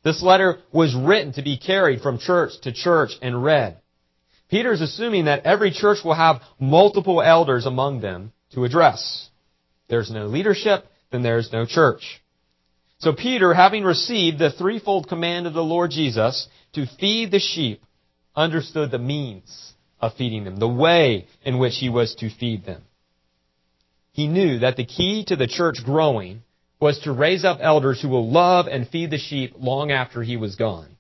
This 0.03 0.23
letter 0.23 0.59
was 0.73 0.95
written 0.95 1.33
to 1.35 1.43
be 1.43 1.57
carried 1.57 2.01
from 2.01 2.19
church 2.19 2.61
to 2.63 2.73
church 2.73 3.13
and 3.23 3.43
read. 3.43 3.81
Peter 4.51 4.73
is 4.73 4.81
assuming 4.81 5.27
that 5.27 5.47
every 5.47 5.71
church 5.71 5.99
will 6.05 6.15
have 6.15 6.43
multiple 6.59 7.23
elders 7.23 7.65
among 7.65 8.01
them 8.01 8.33
to 8.53 8.65
address. 8.65 9.31
There's 9.89 10.11
no 10.11 10.27
leadership, 10.27 10.85
then 11.11 11.23
there's 11.23 11.53
no 11.53 11.65
church. 11.65 12.21
So 12.99 13.13
Peter, 13.13 13.55
having 13.55 13.85
received 13.85 14.39
the 14.39 14.51
threefold 14.51 15.09
command 15.09 15.47
of 15.47 15.55
the 15.55 15.63
Lord 15.63 15.93
Jesus 15.93 16.49
to 16.75 16.87
feed 16.99 17.31
the 17.31 17.39
sheep, 17.39 17.83
understood 18.37 18.91
the 18.91 18.99
means 18.99 19.74
of 20.05 20.15
feeding 20.15 20.45
them, 20.45 20.57
the 20.57 20.69
way 20.69 21.27
in 21.45 21.59
which 21.59 21.77
he 21.77 21.89
was 21.89 22.15
to 22.17 22.29
feed 22.29 22.65
them. 22.65 22.83
He 24.13 24.27
knew 24.27 24.59
that 24.61 24.77
the 24.77 24.85
key 24.85 25.25
to 25.27 25.37
the 25.37 25.47
church 25.47 25.79
growing 25.85 26.43
was 26.79 26.99
to 27.01 27.13
raise 27.13 27.45
up 27.45 27.59
elders 27.61 28.01
who 28.03 28.09
will 28.09 28.31
love 28.31 28.67
and 28.67 28.89
feed 28.89 29.11
the 29.11 29.19
sheep 29.19 29.55
long 29.59 29.91
after 29.91 30.23
he 30.23 30.37
was 30.37 30.57
gone. 30.57 30.97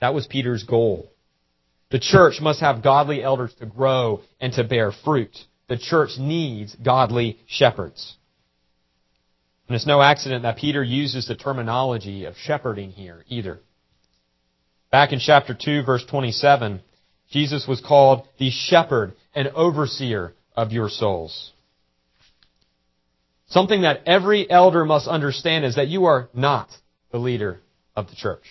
That 0.00 0.14
was 0.14 0.26
Peter's 0.26 0.64
goal. 0.64 1.10
The 1.90 1.98
church 1.98 2.40
must 2.40 2.60
have 2.60 2.82
godly 2.82 3.22
elders 3.22 3.54
to 3.60 3.66
grow 3.66 4.22
and 4.40 4.52
to 4.54 4.64
bear 4.64 4.90
fruit. 4.90 5.36
The 5.68 5.78
church 5.78 6.10
needs 6.18 6.74
godly 6.76 7.38
shepherds. 7.46 8.16
And 9.66 9.76
it's 9.76 9.86
no 9.86 10.00
accident 10.00 10.44
that 10.44 10.56
Peter 10.56 10.82
uses 10.82 11.28
the 11.28 11.34
terminology 11.34 12.24
of 12.24 12.36
shepherding 12.36 12.90
here 12.90 13.24
either. 13.28 13.60
Back 14.90 15.12
in 15.12 15.18
chapter 15.18 15.54
2 15.54 15.82
verse 15.82 16.04
27, 16.06 16.80
Jesus 17.30 17.66
was 17.66 17.80
called 17.80 18.26
the 18.38 18.50
shepherd 18.50 19.12
and 19.34 19.48
overseer 19.48 20.32
of 20.56 20.72
your 20.72 20.88
souls. 20.88 21.52
Something 23.48 23.82
that 23.82 24.02
every 24.06 24.50
elder 24.50 24.84
must 24.84 25.08
understand 25.08 25.64
is 25.64 25.76
that 25.76 25.88
you 25.88 26.06
are 26.06 26.28
not 26.34 26.68
the 27.10 27.18
leader 27.18 27.60
of 27.96 28.08
the 28.08 28.16
church. 28.16 28.44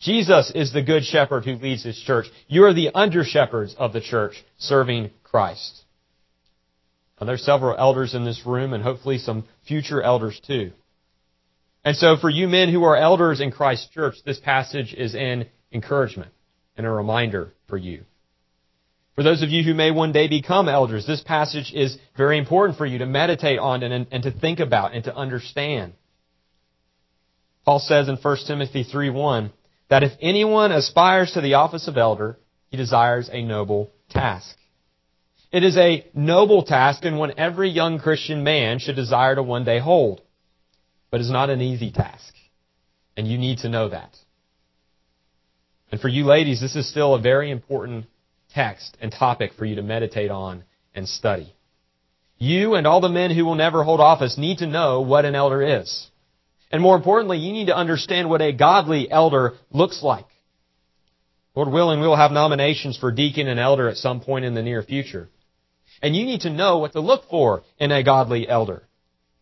Jesus 0.00 0.52
is 0.54 0.72
the 0.72 0.82
good 0.82 1.04
shepherd 1.04 1.44
who 1.44 1.54
leads 1.54 1.82
his 1.82 1.98
church. 1.98 2.26
You 2.46 2.64
are 2.64 2.74
the 2.74 2.90
under 2.94 3.24
shepherds 3.24 3.74
of 3.78 3.92
the 3.92 4.00
church 4.00 4.42
serving 4.58 5.10
Christ. 5.24 5.82
Now, 7.20 7.26
there's 7.26 7.44
several 7.44 7.76
elders 7.76 8.14
in 8.14 8.24
this 8.24 8.46
room 8.46 8.72
and 8.72 8.82
hopefully 8.82 9.18
some 9.18 9.44
future 9.66 10.00
elders 10.00 10.40
too. 10.46 10.70
And 11.84 11.96
so 11.96 12.16
for 12.16 12.30
you 12.30 12.48
men 12.48 12.72
who 12.72 12.84
are 12.84 12.96
elders 12.96 13.40
in 13.40 13.50
Christ's 13.50 13.88
church, 13.88 14.16
this 14.24 14.38
passage 14.38 14.94
is 14.94 15.14
an 15.14 15.46
encouragement 15.72 16.30
and 16.78 16.86
a 16.86 16.90
reminder 16.90 17.52
for 17.66 17.76
you. 17.76 18.04
For 19.16 19.24
those 19.24 19.42
of 19.42 19.50
you 19.50 19.64
who 19.64 19.74
may 19.74 19.90
one 19.90 20.12
day 20.12 20.28
become 20.28 20.68
elders, 20.68 21.04
this 21.04 21.20
passage 21.20 21.72
is 21.74 21.98
very 22.16 22.38
important 22.38 22.78
for 22.78 22.86
you 22.86 22.98
to 22.98 23.06
meditate 23.06 23.58
on 23.58 23.82
and, 23.82 24.06
and 24.12 24.22
to 24.22 24.30
think 24.30 24.60
about 24.60 24.94
and 24.94 25.02
to 25.04 25.14
understand. 25.14 25.94
Paul 27.64 27.80
says 27.80 28.08
in 28.08 28.16
1 28.16 28.36
Timothy 28.46 28.84
3.1 28.84 29.50
that 29.90 30.04
if 30.04 30.12
anyone 30.22 30.70
aspires 30.70 31.32
to 31.32 31.40
the 31.40 31.54
office 31.54 31.88
of 31.88 31.96
elder, 31.96 32.38
he 32.68 32.76
desires 32.76 33.28
a 33.32 33.42
noble 33.42 33.90
task. 34.08 34.56
It 35.50 35.64
is 35.64 35.76
a 35.76 36.06
noble 36.14 36.62
task 36.62 37.04
and 37.04 37.18
one 37.18 37.32
every 37.38 37.70
young 37.70 37.98
Christian 37.98 38.44
man 38.44 38.78
should 38.78 38.96
desire 38.96 39.34
to 39.34 39.42
one 39.42 39.64
day 39.64 39.80
hold. 39.80 40.20
But 41.10 41.20
it's 41.20 41.30
not 41.30 41.50
an 41.50 41.60
easy 41.60 41.90
task. 41.90 42.34
And 43.16 43.26
you 43.26 43.36
need 43.36 43.58
to 43.58 43.68
know 43.68 43.88
that. 43.88 44.16
And 45.90 46.00
for 46.00 46.08
you 46.08 46.24
ladies, 46.24 46.60
this 46.60 46.76
is 46.76 46.88
still 46.88 47.14
a 47.14 47.20
very 47.20 47.50
important 47.50 48.06
text 48.54 48.96
and 49.00 49.12
topic 49.12 49.52
for 49.54 49.64
you 49.64 49.76
to 49.76 49.82
meditate 49.82 50.30
on 50.30 50.64
and 50.94 51.08
study. 51.08 51.54
You 52.38 52.74
and 52.74 52.86
all 52.86 53.00
the 53.00 53.08
men 53.08 53.30
who 53.30 53.44
will 53.44 53.54
never 53.54 53.82
hold 53.82 54.00
office 54.00 54.38
need 54.38 54.58
to 54.58 54.66
know 54.66 55.00
what 55.00 55.24
an 55.24 55.34
elder 55.34 55.80
is. 55.80 56.08
And 56.70 56.82
more 56.82 56.96
importantly, 56.96 57.38
you 57.38 57.52
need 57.52 57.66
to 57.66 57.76
understand 57.76 58.28
what 58.28 58.42
a 58.42 58.52
godly 58.52 59.10
elder 59.10 59.54
looks 59.70 60.02
like. 60.02 60.26
Lord 61.54 61.70
willing, 61.70 62.00
we 62.00 62.06
will 62.06 62.16
have 62.16 62.30
nominations 62.30 62.96
for 62.96 63.10
deacon 63.10 63.48
and 63.48 63.58
elder 63.58 63.88
at 63.88 63.96
some 63.96 64.20
point 64.20 64.44
in 64.44 64.54
the 64.54 64.62
near 64.62 64.82
future. 64.82 65.28
And 66.02 66.14
you 66.14 66.24
need 66.24 66.42
to 66.42 66.50
know 66.50 66.78
what 66.78 66.92
to 66.92 67.00
look 67.00 67.28
for 67.28 67.62
in 67.78 67.90
a 67.90 68.04
godly 68.04 68.48
elder. 68.48 68.84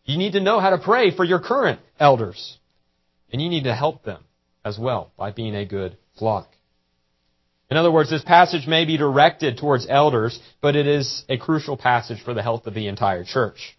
You 0.05 0.17
need 0.17 0.33
to 0.33 0.39
know 0.39 0.59
how 0.59 0.71
to 0.71 0.77
pray 0.77 1.15
for 1.15 1.23
your 1.23 1.39
current 1.39 1.79
elders. 1.99 2.57
And 3.31 3.41
you 3.41 3.49
need 3.49 3.65
to 3.65 3.75
help 3.75 4.03
them 4.03 4.23
as 4.65 4.79
well 4.79 5.11
by 5.17 5.31
being 5.31 5.55
a 5.55 5.65
good 5.65 5.97
flock. 6.17 6.49
In 7.69 7.77
other 7.77 7.91
words, 7.91 8.09
this 8.09 8.23
passage 8.23 8.65
may 8.65 8.85
be 8.85 8.97
directed 8.97 9.57
towards 9.57 9.87
elders, 9.89 10.39
but 10.61 10.75
it 10.75 10.87
is 10.87 11.23
a 11.27 11.37
crucial 11.37 11.75
passage 11.75 12.21
for 12.23 12.33
the 12.33 12.43
health 12.43 12.65
of 12.65 12.73
the 12.73 12.87
entire 12.87 13.25
church. 13.25 13.77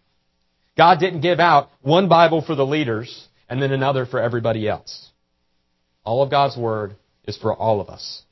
God 0.76 1.00
didn't 1.00 1.22
give 1.22 1.40
out 1.40 1.70
one 1.80 2.08
Bible 2.08 2.42
for 2.42 2.54
the 2.54 2.66
leaders 2.66 3.26
and 3.48 3.62
then 3.62 3.72
another 3.72 4.04
for 4.04 4.20
everybody 4.20 4.68
else. 4.68 5.10
All 6.04 6.22
of 6.22 6.30
God's 6.30 6.56
Word 6.56 6.96
is 7.26 7.36
for 7.36 7.54
all 7.54 7.80
of 7.80 7.88
us. 7.88 8.22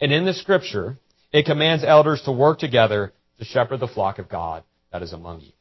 And 0.00 0.12
in 0.12 0.24
the 0.24 0.34
Scripture, 0.34 0.98
it 1.32 1.46
commands 1.46 1.84
elders 1.84 2.22
to 2.22 2.32
work 2.32 2.58
together 2.58 3.12
to 3.38 3.44
shepherd 3.44 3.78
the 3.78 3.88
flock 3.88 4.18
of 4.18 4.28
God 4.28 4.64
that 4.92 5.02
is 5.02 5.12
among 5.12 5.40
you. 5.40 5.52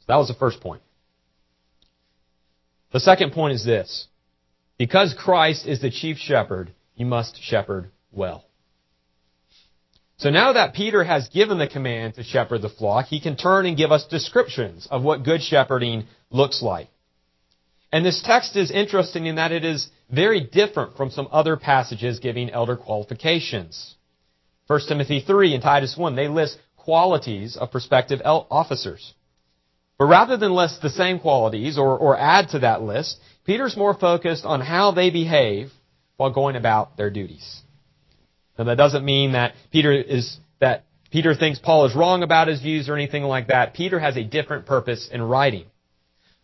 So 0.00 0.04
that 0.08 0.16
was 0.16 0.28
the 0.28 0.34
first 0.34 0.60
point. 0.60 0.82
The 2.92 3.00
second 3.00 3.32
point 3.32 3.54
is 3.54 3.64
this. 3.64 4.06
Because 4.78 5.14
Christ 5.16 5.66
is 5.66 5.80
the 5.80 5.90
chief 5.90 6.18
shepherd, 6.18 6.72
you 6.96 7.06
must 7.06 7.40
shepherd 7.42 7.90
well. 8.10 8.44
So 10.16 10.30
now 10.30 10.52
that 10.52 10.74
Peter 10.74 11.04
has 11.04 11.28
given 11.28 11.58
the 11.58 11.66
command 11.68 12.14
to 12.14 12.22
shepherd 12.22 12.62
the 12.62 12.68
flock, 12.68 13.06
he 13.06 13.20
can 13.20 13.36
turn 13.36 13.66
and 13.66 13.76
give 13.76 13.92
us 13.92 14.06
descriptions 14.06 14.86
of 14.90 15.02
what 15.02 15.24
good 15.24 15.42
shepherding 15.42 16.06
looks 16.30 16.62
like. 16.62 16.88
And 17.92 18.04
this 18.04 18.22
text 18.24 18.56
is 18.56 18.70
interesting 18.70 19.26
in 19.26 19.36
that 19.36 19.52
it 19.52 19.64
is 19.64 19.88
very 20.10 20.40
different 20.40 20.96
from 20.96 21.10
some 21.10 21.28
other 21.30 21.56
passages 21.56 22.18
giving 22.18 22.50
elder 22.50 22.76
qualifications. 22.76 23.94
1 24.66 24.80
Timothy 24.88 25.20
3 25.20 25.54
and 25.54 25.62
Titus 25.62 25.96
1, 25.96 26.16
they 26.16 26.28
list 26.28 26.58
qualities 26.76 27.56
of 27.56 27.70
prospective 27.70 28.20
officers. 28.24 29.14
But 29.98 30.06
rather 30.06 30.36
than 30.36 30.52
list 30.52 30.82
the 30.82 30.90
same 30.90 31.20
qualities 31.20 31.78
or, 31.78 31.96
or 31.96 32.18
add 32.18 32.48
to 32.50 32.60
that 32.60 32.82
list, 32.82 33.18
Peter's 33.44 33.76
more 33.76 33.94
focused 33.94 34.44
on 34.44 34.60
how 34.60 34.92
they 34.92 35.10
behave 35.10 35.70
while 36.16 36.30
going 36.30 36.56
about 36.56 36.96
their 36.96 37.10
duties. 37.10 37.62
Now 38.58 38.64
that 38.64 38.76
doesn't 38.76 39.04
mean 39.04 39.32
that 39.32 39.54
Peter 39.70 39.92
is, 39.92 40.38
that 40.60 40.84
Peter 41.10 41.34
thinks 41.34 41.58
Paul 41.58 41.86
is 41.86 41.94
wrong 41.94 42.22
about 42.22 42.48
his 42.48 42.60
views 42.60 42.88
or 42.88 42.94
anything 42.94 43.24
like 43.24 43.48
that. 43.48 43.74
Peter 43.74 43.98
has 43.98 44.16
a 44.16 44.24
different 44.24 44.66
purpose 44.66 45.08
in 45.12 45.22
writing. 45.22 45.66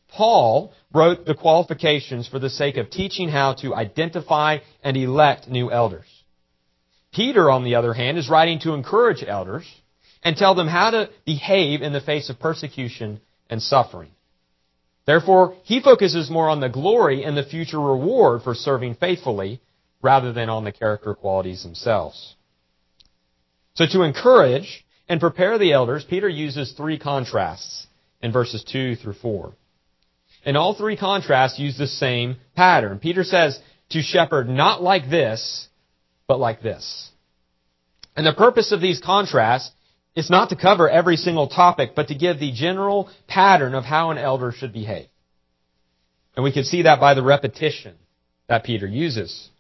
Paul 0.09 0.73
wrote 0.93 1.25
the 1.25 1.35
qualifications 1.35 2.27
for 2.29 2.39
the 2.39 2.51
sake 2.51 2.77
of 2.77 2.91
teaching 2.91 3.29
how 3.29 3.55
to 3.55 3.75
identify 3.75 4.59
and 4.83 4.97
elect 4.97 5.49
new 5.49 5.71
elders. 5.71 6.07
Peter, 7.13 7.51
on 7.51 7.65
the 7.65 7.77
other 7.77 7.93
hand, 7.93 8.19
is 8.19 8.29
writing 8.29 8.61
to 8.61 8.75
encourage 8.75 9.25
elders 9.27 9.67
and 10.23 10.37
tell 10.37 10.55
them 10.55 10.69
how 10.69 10.91
to 10.91 11.11
behave 11.25 11.83
in 11.83 11.93
the 11.93 12.01
face 12.01 12.29
of 12.29 12.39
persecution 12.39 13.21
and 13.49 13.63
suffering. 13.63 14.11
Therefore, 15.11 15.57
he 15.65 15.81
focuses 15.81 16.31
more 16.31 16.49
on 16.49 16.61
the 16.61 16.69
glory 16.69 17.25
and 17.25 17.37
the 17.37 17.43
future 17.43 17.81
reward 17.81 18.43
for 18.43 18.55
serving 18.55 18.95
faithfully 18.95 19.61
rather 20.01 20.33
than 20.33 20.49
on 20.49 20.63
the 20.63 20.71
character 20.71 21.17
qualities 21.17 21.65
themselves. 21.65 22.37
So 23.75 23.87
to 23.87 24.03
encourage 24.03 24.87
and 25.09 25.19
prepare 25.19 25.59
the 25.59 25.73
elders, 25.73 26.05
Peter 26.09 26.29
uses 26.29 26.75
three 26.75 26.97
contrasts 26.97 27.89
in 28.23 28.31
verses 28.31 28.63
2 28.63 28.95
through 28.95 29.15
4. 29.15 29.53
And 30.45 30.57
all 30.57 30.75
three 30.75 30.97
contrasts 30.97 31.59
use 31.59 31.77
the 31.77 31.89
same 31.89 32.37
pattern. 32.55 33.01
Peter 33.01 33.25
says 33.25 33.59
to 33.89 34.03
shepherd 34.03 34.49
not 34.49 34.81
like 34.81 35.11
this, 35.11 35.67
but 36.29 36.39
like 36.39 36.63
this. 36.63 37.11
And 38.15 38.25
the 38.25 38.33
purpose 38.33 38.71
of 38.71 38.81
these 38.81 39.01
contrasts 39.01 39.73
is 40.17 40.31
not 40.31 40.49
to 40.49 40.57
cover 40.57 40.89
every 40.89 41.17
single 41.17 41.49
topic, 41.49 41.93
but 41.95 42.09
to 42.09 42.15
give 42.15 42.39
the 42.39 42.53
general 42.53 43.09
pattern 43.29 43.75
of 43.75 43.85
how 43.85 44.11
an 44.11 44.19
elder 44.19 44.53
should 44.53 44.73
behave. 44.73 45.07
And 46.37 46.45
we 46.45 46.53
can 46.53 46.65
see 46.65 46.83
that 46.83 47.01
by 47.01 47.15
the 47.15 47.23
repetition 47.23 47.95
that 48.49 48.65
Peter 48.65 48.87
uses. 48.87 49.51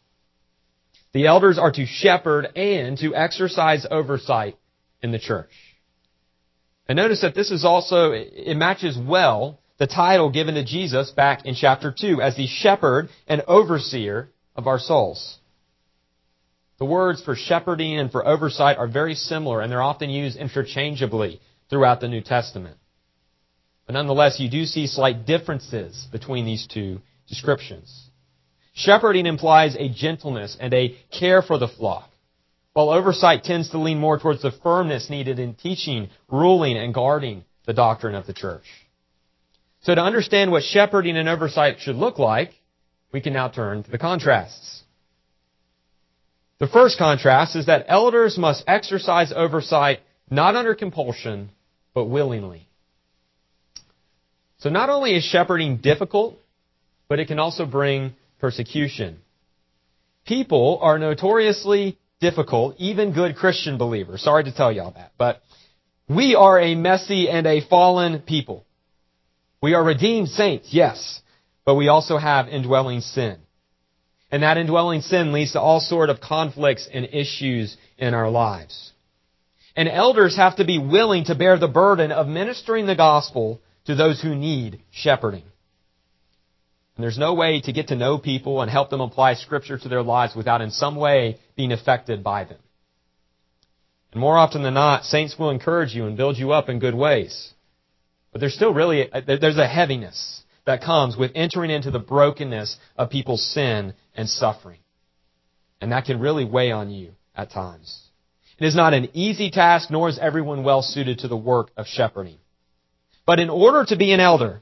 The 1.12 1.26
elders 1.26 1.58
are 1.58 1.72
to 1.72 1.86
shepherd 1.86 2.46
and 2.56 2.96
to 2.98 3.14
exercise 3.14 3.86
oversight 3.90 4.56
in 5.02 5.12
the 5.12 5.18
church. 5.18 5.50
And 6.88 6.96
notice 6.96 7.20
that 7.22 7.34
this 7.34 7.50
is 7.50 7.64
also, 7.64 8.12
it 8.12 8.56
matches 8.56 8.98
well 8.98 9.60
the 9.78 9.86
title 9.86 10.30
given 10.30 10.54
to 10.54 10.64
Jesus 10.64 11.10
back 11.10 11.46
in 11.46 11.54
chapter 11.54 11.94
2 11.96 12.20
as 12.20 12.36
the 12.36 12.46
shepherd 12.46 13.08
and 13.26 13.42
overseer 13.48 14.28
of 14.54 14.66
our 14.66 14.78
souls. 14.78 15.39
The 16.80 16.86
words 16.86 17.22
for 17.22 17.36
shepherding 17.36 17.98
and 17.98 18.10
for 18.10 18.26
oversight 18.26 18.78
are 18.78 18.88
very 18.88 19.14
similar 19.14 19.60
and 19.60 19.70
they're 19.70 19.82
often 19.82 20.08
used 20.08 20.38
interchangeably 20.38 21.38
throughout 21.68 22.00
the 22.00 22.08
New 22.08 22.22
Testament. 22.22 22.78
But 23.86 23.92
nonetheless, 23.92 24.40
you 24.40 24.48
do 24.48 24.64
see 24.64 24.86
slight 24.86 25.26
differences 25.26 26.08
between 26.10 26.46
these 26.46 26.66
two 26.66 27.02
descriptions. 27.28 28.08
Shepherding 28.72 29.26
implies 29.26 29.76
a 29.76 29.90
gentleness 29.90 30.56
and 30.58 30.72
a 30.72 30.96
care 31.12 31.42
for 31.42 31.58
the 31.58 31.68
flock, 31.68 32.08
while 32.72 32.88
oversight 32.88 33.44
tends 33.44 33.68
to 33.70 33.78
lean 33.78 33.98
more 33.98 34.18
towards 34.18 34.40
the 34.40 34.52
firmness 34.62 35.10
needed 35.10 35.38
in 35.38 35.54
teaching, 35.54 36.08
ruling, 36.28 36.78
and 36.78 36.94
guarding 36.94 37.44
the 37.66 37.74
doctrine 37.74 38.14
of 38.14 38.26
the 38.26 38.32
church. 38.32 38.64
So 39.82 39.94
to 39.94 40.00
understand 40.00 40.50
what 40.50 40.62
shepherding 40.62 41.18
and 41.18 41.28
oversight 41.28 41.80
should 41.80 41.96
look 41.96 42.18
like, 42.18 42.52
we 43.12 43.20
can 43.20 43.34
now 43.34 43.48
turn 43.48 43.82
to 43.82 43.90
the 43.90 43.98
contrasts. 43.98 44.79
The 46.60 46.68
first 46.68 46.98
contrast 46.98 47.56
is 47.56 47.66
that 47.66 47.86
elders 47.88 48.36
must 48.36 48.64
exercise 48.66 49.32
oversight 49.34 50.00
not 50.30 50.56
under 50.56 50.74
compulsion, 50.74 51.50
but 51.94 52.04
willingly. 52.04 52.68
So 54.58 54.68
not 54.68 54.90
only 54.90 55.16
is 55.16 55.24
shepherding 55.24 55.78
difficult, 55.78 56.38
but 57.08 57.18
it 57.18 57.28
can 57.28 57.38
also 57.38 57.64
bring 57.64 58.14
persecution. 58.40 59.18
People 60.26 60.78
are 60.82 60.98
notoriously 60.98 61.98
difficult, 62.20 62.76
even 62.78 63.14
good 63.14 63.36
Christian 63.36 63.78
believers. 63.78 64.22
Sorry 64.22 64.44
to 64.44 64.52
tell 64.52 64.70
y'all 64.70 64.92
that, 64.92 65.12
but 65.16 65.42
we 66.08 66.34
are 66.34 66.60
a 66.60 66.74
messy 66.74 67.30
and 67.30 67.46
a 67.46 67.62
fallen 67.62 68.20
people. 68.20 68.66
We 69.62 69.72
are 69.72 69.82
redeemed 69.82 70.28
saints, 70.28 70.68
yes, 70.70 71.22
but 71.64 71.74
we 71.74 71.88
also 71.88 72.18
have 72.18 72.48
indwelling 72.48 73.00
sin. 73.00 73.38
And 74.30 74.42
that 74.42 74.58
indwelling 74.58 75.00
sin 75.00 75.32
leads 75.32 75.52
to 75.52 75.60
all 75.60 75.80
sort 75.80 76.08
of 76.08 76.20
conflicts 76.20 76.88
and 76.92 77.08
issues 77.12 77.76
in 77.98 78.14
our 78.14 78.30
lives. 78.30 78.92
And 79.76 79.88
elders 79.88 80.36
have 80.36 80.56
to 80.56 80.64
be 80.64 80.78
willing 80.78 81.24
to 81.24 81.34
bear 81.34 81.58
the 81.58 81.68
burden 81.68 82.12
of 82.12 82.28
ministering 82.28 82.86
the 82.86 82.96
gospel 82.96 83.60
to 83.86 83.94
those 83.94 84.20
who 84.20 84.34
need 84.34 84.80
shepherding. 84.90 85.44
And 86.96 87.04
there's 87.04 87.18
no 87.18 87.34
way 87.34 87.60
to 87.62 87.72
get 87.72 87.88
to 87.88 87.96
know 87.96 88.18
people 88.18 88.60
and 88.60 88.70
help 88.70 88.90
them 88.90 89.00
apply 89.00 89.34
Scripture 89.34 89.78
to 89.78 89.88
their 89.88 90.02
lives 90.02 90.36
without 90.36 90.60
in 90.60 90.70
some 90.70 90.96
way 90.96 91.38
being 91.56 91.72
affected 91.72 92.22
by 92.22 92.44
them. 92.44 92.58
And 94.12 94.20
more 94.20 94.36
often 94.36 94.62
than 94.62 94.74
not, 94.74 95.04
saints 95.04 95.38
will 95.38 95.50
encourage 95.50 95.94
you 95.94 96.06
and 96.06 96.16
build 96.16 96.36
you 96.36 96.52
up 96.52 96.68
in 96.68 96.78
good 96.78 96.94
ways. 96.94 97.54
But 98.32 98.40
there's 98.40 98.54
still 98.54 98.74
really, 98.74 99.10
uh, 99.10 99.22
there's 99.26 99.56
a 99.56 99.66
heaviness 99.66 100.42
that 100.66 100.82
comes 100.82 101.16
with 101.16 101.32
entering 101.34 101.70
into 101.70 101.90
the 101.90 101.98
brokenness 101.98 102.76
of 102.96 103.10
people's 103.10 103.44
sin 103.54 103.94
and 104.14 104.28
suffering. 104.28 104.80
And 105.80 105.92
that 105.92 106.04
can 106.04 106.20
really 106.20 106.44
weigh 106.44 106.72
on 106.72 106.90
you 106.90 107.12
at 107.34 107.50
times. 107.50 108.08
It 108.58 108.66
is 108.66 108.76
not 108.76 108.92
an 108.92 109.08
easy 109.14 109.50
task, 109.50 109.90
nor 109.90 110.08
is 110.08 110.18
everyone 110.18 110.62
well 110.62 110.82
suited 110.82 111.20
to 111.20 111.28
the 111.28 111.36
work 111.36 111.70
of 111.76 111.86
shepherding. 111.86 112.36
But 113.24 113.40
in 113.40 113.48
order 113.48 113.84
to 113.86 113.96
be 113.96 114.12
an 114.12 114.20
elder, 114.20 114.60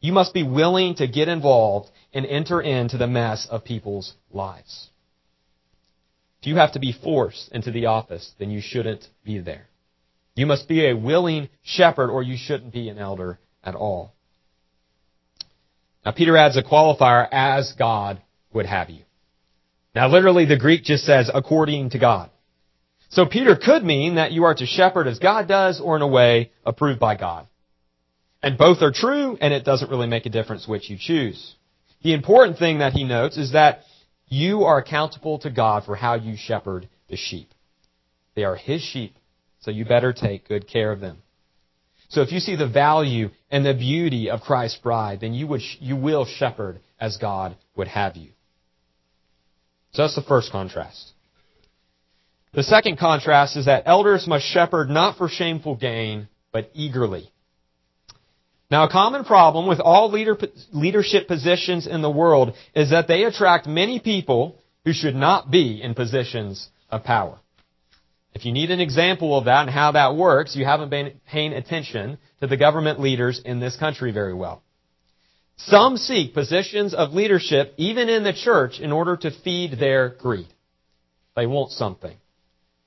you 0.00 0.12
must 0.12 0.34
be 0.34 0.42
willing 0.42 0.96
to 0.96 1.06
get 1.06 1.28
involved 1.28 1.90
and 2.12 2.26
enter 2.26 2.60
into 2.60 2.98
the 2.98 3.06
mess 3.06 3.46
of 3.50 3.64
people's 3.64 4.14
lives. 4.30 4.90
If 6.40 6.46
you 6.46 6.56
have 6.56 6.72
to 6.72 6.80
be 6.80 6.92
forced 6.92 7.52
into 7.52 7.70
the 7.70 7.86
office, 7.86 8.32
then 8.38 8.50
you 8.50 8.60
shouldn't 8.60 9.06
be 9.24 9.38
there. 9.38 9.68
You 10.34 10.46
must 10.46 10.68
be 10.68 10.86
a 10.86 10.96
willing 10.96 11.50
shepherd 11.62 12.10
or 12.10 12.22
you 12.22 12.36
shouldn't 12.38 12.72
be 12.72 12.88
an 12.88 12.98
elder 12.98 13.38
at 13.62 13.74
all. 13.74 14.14
Now 16.04 16.12
Peter 16.12 16.36
adds 16.36 16.56
a 16.56 16.62
qualifier 16.62 17.28
as 17.30 17.74
God 17.78 18.22
would 18.52 18.66
have 18.66 18.90
you. 18.90 19.02
Now 19.94 20.08
literally 20.08 20.44
the 20.44 20.58
Greek 20.58 20.84
just 20.84 21.04
says 21.04 21.30
according 21.32 21.90
to 21.90 21.98
God. 21.98 22.30
So 23.10 23.26
Peter 23.26 23.56
could 23.56 23.82
mean 23.82 24.14
that 24.14 24.32
you 24.32 24.44
are 24.44 24.54
to 24.54 24.66
shepherd 24.66 25.08
as 25.08 25.18
God 25.18 25.48
does 25.48 25.80
or 25.80 25.96
in 25.96 26.02
a 26.02 26.06
way 26.06 26.52
approved 26.64 27.00
by 27.00 27.16
God. 27.16 27.46
And 28.42 28.56
both 28.56 28.82
are 28.82 28.92
true, 28.92 29.36
and 29.40 29.52
it 29.52 29.64
doesn't 29.64 29.90
really 29.90 30.06
make 30.06 30.26
a 30.26 30.30
difference 30.30 30.66
which 30.66 30.88
you 30.88 30.96
choose. 30.98 31.54
The 32.02 32.14
important 32.14 32.58
thing 32.58 32.78
that 32.78 32.94
he 32.94 33.04
notes 33.04 33.36
is 33.36 33.52
that 33.52 33.80
you 34.28 34.64
are 34.64 34.78
accountable 34.78 35.40
to 35.40 35.50
God 35.50 35.84
for 35.84 35.96
how 35.96 36.14
you 36.14 36.36
shepherd 36.36 36.88
the 37.08 37.16
sheep. 37.16 37.52
They 38.36 38.44
are 38.44 38.56
his 38.56 38.80
sheep, 38.80 39.14
so 39.60 39.70
you 39.70 39.84
better 39.84 40.12
take 40.12 40.48
good 40.48 40.68
care 40.68 40.92
of 40.92 41.00
them. 41.00 41.18
So 42.08 42.22
if 42.22 42.32
you 42.32 42.40
see 42.40 42.56
the 42.56 42.68
value 42.68 43.30
and 43.50 43.66
the 43.66 43.74
beauty 43.74 44.30
of 44.30 44.40
Christ's 44.40 44.78
bride, 44.78 45.20
then 45.20 45.34
you, 45.34 45.46
would, 45.48 45.62
you 45.80 45.96
will 45.96 46.24
shepherd 46.24 46.80
as 46.98 47.18
God 47.18 47.56
would 47.76 47.88
have 47.88 48.16
you. 48.16 48.30
So 49.92 50.02
that's 50.02 50.14
the 50.14 50.22
first 50.22 50.52
contrast. 50.52 51.12
The 52.52 52.62
second 52.62 52.98
contrast 52.98 53.56
is 53.56 53.66
that 53.66 53.84
elders 53.86 54.26
must 54.26 54.44
shepherd 54.44 54.90
not 54.90 55.16
for 55.16 55.28
shameful 55.28 55.76
gain, 55.76 56.28
but 56.52 56.70
eagerly. 56.74 57.30
Now, 58.70 58.84
a 58.84 58.90
common 58.90 59.24
problem 59.24 59.66
with 59.66 59.80
all 59.80 60.10
leader, 60.10 60.38
leadership 60.72 61.26
positions 61.26 61.86
in 61.86 62.02
the 62.02 62.10
world 62.10 62.54
is 62.74 62.90
that 62.90 63.08
they 63.08 63.24
attract 63.24 63.66
many 63.66 63.98
people 63.98 64.56
who 64.84 64.92
should 64.92 65.14
not 65.14 65.50
be 65.50 65.82
in 65.82 65.94
positions 65.94 66.68
of 66.88 67.04
power. 67.04 67.38
If 68.32 68.44
you 68.44 68.52
need 68.52 68.70
an 68.70 68.80
example 68.80 69.36
of 69.36 69.46
that 69.46 69.62
and 69.62 69.70
how 69.70 69.92
that 69.92 70.14
works, 70.14 70.54
you 70.54 70.64
haven't 70.64 70.90
been 70.90 71.20
paying 71.30 71.52
attention 71.52 72.18
to 72.40 72.46
the 72.46 72.56
government 72.56 73.00
leaders 73.00 73.40
in 73.44 73.58
this 73.58 73.76
country 73.76 74.12
very 74.12 74.34
well. 74.34 74.62
Some 75.66 75.96
seek 75.96 76.32
positions 76.32 76.94
of 76.94 77.12
leadership, 77.12 77.74
even 77.76 78.08
in 78.08 78.24
the 78.24 78.32
church, 78.32 78.80
in 78.80 78.92
order 78.92 79.16
to 79.18 79.30
feed 79.30 79.78
their 79.78 80.08
greed. 80.08 80.48
They 81.36 81.46
want 81.46 81.72
something, 81.72 82.16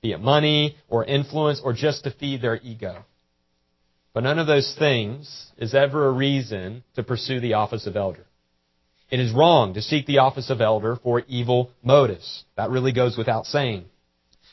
be 0.02 0.12
it 0.12 0.20
money 0.20 0.76
or 0.88 1.04
influence 1.04 1.60
or 1.62 1.72
just 1.72 2.04
to 2.04 2.10
feed 2.10 2.42
their 2.42 2.56
ego. 2.62 3.04
But 4.12 4.24
none 4.24 4.38
of 4.38 4.46
those 4.46 4.74
things 4.78 5.46
is 5.56 5.74
ever 5.74 6.06
a 6.06 6.12
reason 6.12 6.84
to 6.94 7.02
pursue 7.02 7.40
the 7.40 7.54
office 7.54 7.86
of 7.86 7.96
elder. 7.96 8.26
It 9.10 9.20
is 9.20 9.32
wrong 9.32 9.74
to 9.74 9.82
seek 9.82 10.06
the 10.06 10.18
office 10.18 10.50
of 10.50 10.60
elder 10.60 10.96
for 10.96 11.22
evil 11.28 11.70
motives. 11.82 12.44
That 12.56 12.70
really 12.70 12.92
goes 12.92 13.16
without 13.16 13.46
saying. 13.46 13.84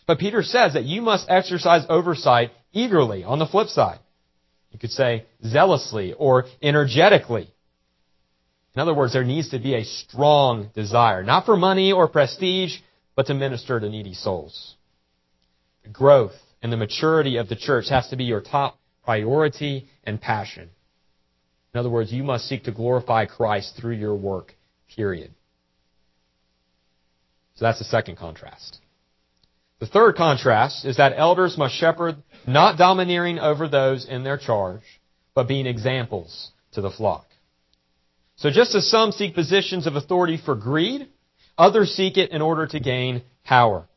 But 0.08 0.20
Peter 0.20 0.44
says 0.44 0.74
that 0.74 0.86
you 0.86 1.02
must 1.02 1.30
exercise 1.30 1.86
oversight 1.90 2.52
eagerly 2.74 3.24
on 3.24 3.40
the 3.40 3.46
flip 3.46 3.68
side. 3.68 4.00
You 4.72 4.80
could 4.80 4.92
say 4.92 5.26
zealously 5.46 6.14
or 6.14 6.46
energetically. 6.62 7.51
In 8.76 8.82
other 8.82 8.94
words, 8.94 9.14
there 9.14 9.24
needs 9.24 9.50
to 9.50 9.60
be 9.60 9.76
a 9.76 9.84
strong 9.84 10.70
desire, 10.74 11.24
not 11.24 11.46
for 11.46 11.58
money 11.58 11.92
or 11.92 12.08
prestige, 12.08 12.78
but 13.16 13.28
to 13.28 13.34
minister 13.34 13.80
to 13.80 13.90
needy 13.90 14.14
souls. 14.14 14.76
The 15.84 15.90
growth 15.90 16.36
and 16.62 16.72
the 16.72 16.78
maturity 16.78 17.38
of 17.38 17.50
the 17.50 17.56
church 17.56 17.90
has 17.90 18.08
to 18.10 18.16
be 18.16 18.24
your 18.24 18.42
top 18.42 18.78
priority, 19.04 19.88
and 20.04 20.22
passion. 20.22 20.70
In 21.74 21.80
other 21.80 21.90
words, 21.90 22.12
you 22.12 22.24
must 22.24 22.48
seek 22.48 22.64
to 22.66 22.72
glorify 22.72 23.26
Christ 23.26 23.78
through 23.80 23.96
your 23.96 24.16
work, 24.16 24.54
period. 24.96 25.32
So 27.56 27.66
that's 27.66 27.80
the 27.80 27.86
second 27.86 28.18
contrast. 28.18 28.80
The 29.80 29.88
third 29.88 30.16
contrast 30.16 30.86
is 30.86 30.98
that 30.98 31.14
elders 31.16 31.58
must 31.58 31.76
shepherd 31.76 32.18
not 32.46 32.78
domineering 32.78 33.40
over 33.40 33.68
those 33.68 34.06
in 34.06 34.24
their 34.24 34.38
charge, 34.38 34.84
but 35.34 35.48
being 35.48 35.66
examples 35.66 36.52
to 36.74 36.82
the 36.82 36.92
flock. 36.92 37.26
So 38.42 38.50
just 38.50 38.74
as 38.74 38.90
some 38.90 39.12
seek 39.12 39.36
positions 39.36 39.86
of 39.86 39.96
authority 39.96 40.36
for 40.44 40.56
greed, 40.56 41.08
others 41.60 41.92
seek 41.92 42.18
it 42.18 42.32
in 42.32 42.42
order 42.42 42.66
to 42.66 42.80
gain 42.80 43.22
power. 43.44 43.88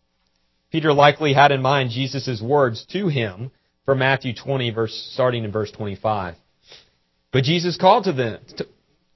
Peter 0.70 0.92
likely 0.92 1.33
had 1.33 1.50
in 1.50 1.62
mind 1.62 1.88
Jesus' 1.88 2.42
words 2.42 2.85
to 2.92 3.09
him 3.09 3.50
from 3.87 4.00
Matthew 4.00 4.35
20, 4.35 4.70
verse, 4.70 5.11
starting 5.14 5.44
in 5.44 5.50
verse 5.50 5.70
25. 5.70 6.35
But 7.33 7.44
Jesus 7.44 7.78
called 7.78 8.04
to 8.04 8.12
them, 8.12 8.38
to, 8.59 8.66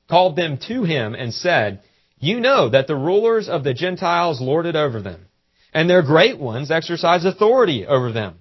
called 0.08 0.34
them 0.34 0.58
to 0.68 0.84
him 0.84 1.14
and 1.14 1.34
said, 1.34 1.82
You 2.18 2.40
know 2.40 2.70
that 2.70 2.86
the 2.86 2.96
rulers 2.96 3.50
of 3.50 3.64
the 3.64 3.74
Gentiles 3.74 4.40
lord 4.40 4.64
it 4.64 4.76
over 4.76 5.02
them, 5.02 5.26
and 5.74 5.90
their 5.90 6.02
great 6.02 6.38
ones 6.38 6.70
exercise 6.70 7.26
authority 7.26 7.86
over 7.86 8.12
them. 8.12 8.38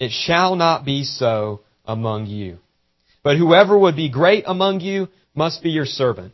It 0.00 0.10
shall 0.10 0.56
not 0.56 0.84
be 0.84 1.04
so 1.04 1.60
among 1.84 2.26
you. 2.26 2.58
But 3.22 3.36
whoever 3.36 3.78
would 3.78 3.94
be 3.94 4.10
great 4.10 4.42
among 4.48 4.80
you 4.80 5.08
must 5.34 5.62
be 5.62 5.70
your 5.70 5.86
servant, 5.86 6.32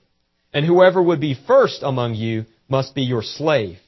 and 0.52 0.64
whoever 0.64 1.02
would 1.02 1.20
be 1.20 1.38
first 1.46 1.82
among 1.82 2.14
you 2.14 2.46
must 2.68 2.94
be 2.94 3.02
your 3.02 3.22
slave, 3.22 3.78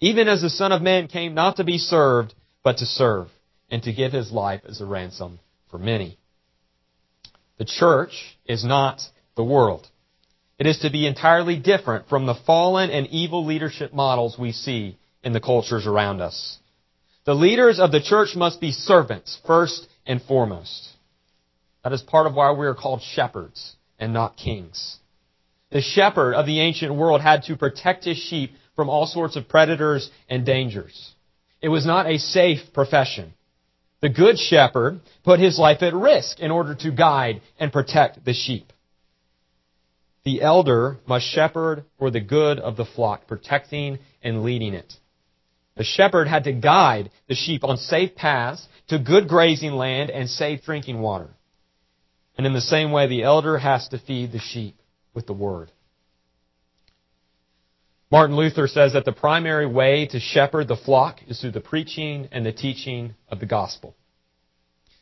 even 0.00 0.28
as 0.28 0.42
the 0.42 0.50
Son 0.50 0.72
of 0.72 0.82
Man 0.82 1.08
came 1.08 1.34
not 1.34 1.56
to 1.56 1.64
be 1.64 1.78
served, 1.78 2.34
but 2.62 2.78
to 2.78 2.86
serve 2.86 3.28
and 3.70 3.82
to 3.82 3.92
give 3.92 4.12
his 4.12 4.30
life 4.30 4.62
as 4.68 4.80
a 4.80 4.86
ransom 4.86 5.38
for 5.70 5.78
many. 5.78 6.18
The 7.58 7.64
church 7.64 8.36
is 8.46 8.64
not 8.64 9.02
the 9.36 9.44
world. 9.44 9.86
It 10.58 10.66
is 10.66 10.78
to 10.80 10.90
be 10.90 11.06
entirely 11.06 11.58
different 11.58 12.08
from 12.08 12.26
the 12.26 12.34
fallen 12.46 12.90
and 12.90 13.06
evil 13.08 13.44
leadership 13.44 13.92
models 13.92 14.38
we 14.38 14.52
see 14.52 14.96
in 15.22 15.32
the 15.32 15.40
cultures 15.40 15.86
around 15.86 16.20
us. 16.20 16.58
The 17.24 17.34
leaders 17.34 17.80
of 17.80 17.90
the 17.90 18.00
church 18.00 18.36
must 18.36 18.60
be 18.60 18.70
servants 18.70 19.38
first 19.46 19.88
and 20.06 20.22
foremost. 20.22 20.88
That 21.82 21.92
is 21.92 22.02
part 22.02 22.26
of 22.26 22.34
why 22.34 22.52
we 22.52 22.66
are 22.66 22.74
called 22.74 23.02
shepherds 23.02 23.76
and 24.04 24.12
not 24.12 24.36
kings. 24.36 24.98
The 25.70 25.80
shepherd 25.80 26.34
of 26.34 26.44
the 26.44 26.60
ancient 26.60 26.94
world 26.94 27.22
had 27.22 27.44
to 27.44 27.56
protect 27.56 28.04
his 28.04 28.18
sheep 28.18 28.52
from 28.76 28.90
all 28.90 29.06
sorts 29.06 29.34
of 29.34 29.48
predators 29.48 30.10
and 30.28 30.44
dangers. 30.44 31.14
It 31.62 31.70
was 31.70 31.86
not 31.86 32.06
a 32.06 32.18
safe 32.18 32.60
profession. 32.74 33.32
The 34.02 34.10
good 34.10 34.38
shepherd 34.38 35.00
put 35.24 35.40
his 35.40 35.58
life 35.58 35.82
at 35.82 35.94
risk 35.94 36.38
in 36.38 36.50
order 36.50 36.74
to 36.74 36.92
guide 36.92 37.40
and 37.58 37.72
protect 37.72 38.24
the 38.26 38.34
sheep. 38.34 38.72
The 40.24 40.42
elder 40.42 40.98
must 41.06 41.26
shepherd 41.26 41.84
for 41.98 42.10
the 42.10 42.20
good 42.20 42.58
of 42.58 42.76
the 42.76 42.84
flock, 42.84 43.26
protecting 43.26 43.98
and 44.22 44.42
leading 44.42 44.74
it. 44.74 44.92
The 45.76 45.84
shepherd 45.84 46.28
had 46.28 46.44
to 46.44 46.52
guide 46.52 47.10
the 47.26 47.34
sheep 47.34 47.64
on 47.64 47.78
safe 47.78 48.14
paths 48.14 48.68
to 48.88 48.98
good 48.98 49.28
grazing 49.28 49.72
land 49.72 50.10
and 50.10 50.28
safe 50.28 50.62
drinking 50.62 51.00
water. 51.00 51.30
And 52.36 52.46
in 52.46 52.52
the 52.52 52.60
same 52.60 52.90
way, 52.90 53.06
the 53.06 53.22
elder 53.22 53.58
has 53.58 53.88
to 53.88 53.98
feed 53.98 54.32
the 54.32 54.40
sheep 54.40 54.76
with 55.14 55.26
the 55.26 55.32
word. 55.32 55.70
Martin 58.10 58.36
Luther 58.36 58.68
says 58.68 58.92
that 58.92 59.04
the 59.04 59.12
primary 59.12 59.66
way 59.66 60.06
to 60.06 60.20
shepherd 60.20 60.68
the 60.68 60.76
flock 60.76 61.20
is 61.26 61.40
through 61.40 61.52
the 61.52 61.60
preaching 61.60 62.28
and 62.30 62.44
the 62.44 62.52
teaching 62.52 63.14
of 63.28 63.40
the 63.40 63.46
gospel. 63.46 63.96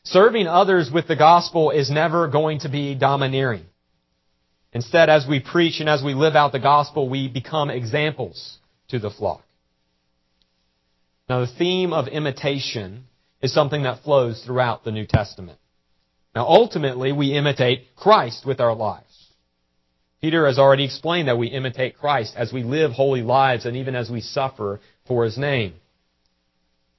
Serving 0.05 0.47
others 0.47 0.91
with 0.93 1.09
the 1.09 1.17
gospel 1.17 1.71
is 1.71 1.91
never 1.91 2.29
going 2.29 2.61
to 2.61 2.69
be 2.69 2.95
domineering. 2.95 3.67
Instead, 4.73 5.11
as 5.11 5.27
we 5.29 5.41
preach 5.41 5.81
and 5.81 5.89
as 5.89 6.03
we 6.03 6.15
live 6.15 6.35
out 6.35 6.53
the 6.53 6.59
gospel, 6.59 7.09
we 7.09 7.29
become 7.29 7.71
examples 7.71 8.59
to 8.89 8.99
the 8.99 9.11
flock. 9.11 9.45
Now, 11.29 11.41
the 11.41 11.53
theme 11.59 11.93
of 11.93 12.09
imitation 12.09 13.05
is 13.43 13.53
something 13.53 13.83
that 13.83 14.03
flows 14.03 14.43
throughout 14.45 14.85
the 14.85 14.91
New 14.91 15.07
Testament. 15.07 15.59
Now, 16.35 16.47
ultimately, 16.47 17.13
we 17.13 17.37
imitate 17.37 17.95
Christ 17.97 18.47
with 18.47 18.61
our 18.61 18.75
lives. 18.75 19.07
Peter 20.21 20.47
has 20.47 20.59
already 20.59 20.85
explained 20.85 21.29
that 21.29 21.37
we 21.37 21.49
imitate 21.49 21.99
Christ 21.99 22.35
as 22.37 22.53
we 22.53 22.63
live 22.63 22.93
holy 22.93 23.23
lives 23.23 23.67
and 23.67 23.77
even 23.77 23.95
as 23.95 24.09
we 24.09 24.21
suffer 24.21 24.81
for 25.07 25.25
his 25.25 25.37
name. 25.37 25.75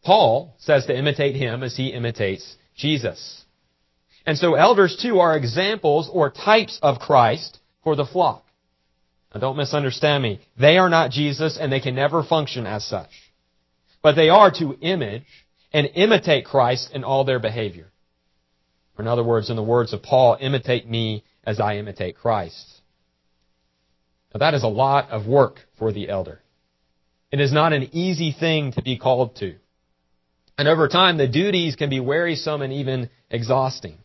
Paul 0.04 0.54
says 0.60 0.86
to 0.86 0.98
imitate 0.98 1.36
him 1.36 1.63
as 1.63 1.78
he 1.78 1.88
imitates 1.88 2.56
Jesus. 2.76 3.43
And 4.26 4.38
so 4.38 4.56
elders 4.56 4.98
too 5.02 5.19
are 5.19 5.38
examples 5.38 6.10
or 6.12 6.30
types 6.30 6.78
of 6.82 7.00
Christ 7.00 7.60
for 7.84 7.96
the 7.96 8.06
flock. 8.06 8.43
Now 9.34 9.39
don't 9.39 9.58
misunderstand 9.58 10.22
me. 10.22 10.41
They 10.60 10.78
are 10.78 10.89
not 10.89 11.12
Jesus 11.12 11.58
and 11.60 11.72
they 11.72 11.80
can 11.80 11.96
never 11.96 12.24
function 12.24 12.67
as 12.67 12.86
such. 12.86 13.10
But 14.02 14.15
they 14.15 14.28
are 14.28 14.52
to 14.60 14.78
image 14.82 15.26
and 15.72 15.89
imitate 15.96 16.46
Christ 16.46 16.91
in 16.93 17.06
all 17.06 17.24
their 17.24 17.39
behavior. 17.39 17.88
Or 18.97 19.01
in 19.03 19.08
other 19.08 19.23
words, 19.23 19.49
in 19.49 19.56
the 19.56 19.63
words 19.63 19.93
of 19.93 20.03
Paul, 20.03 20.38
imitate 20.39 20.88
me 20.88 21.23
as 21.43 21.60
I 21.60 21.77
imitate 21.77 22.17
Christ. 22.17 22.82
Now 24.34 24.39
that 24.39 24.53
is 24.53 24.63
a 24.63 24.67
lot 24.67 25.10
of 25.10 25.27
work 25.27 25.60
for 25.77 25.91
the 25.91 26.10
elder. 26.10 26.41
It 27.32 27.39
is 27.39 27.51
not 27.51 27.73
an 27.73 27.89
easy 27.95 28.32
thing 28.32 28.73
to 28.73 28.82
be 28.82 28.97
called 28.97 29.36
to. 29.38 29.56
And 30.58 30.67
over 30.67 30.88
time, 30.88 31.17
the 31.17 31.27
duties 31.27 31.75
can 31.75 31.89
be 31.89 31.99
wearisome 31.99 32.62
and 32.62 32.71
even 32.71 33.10
exhausting. 33.29 33.97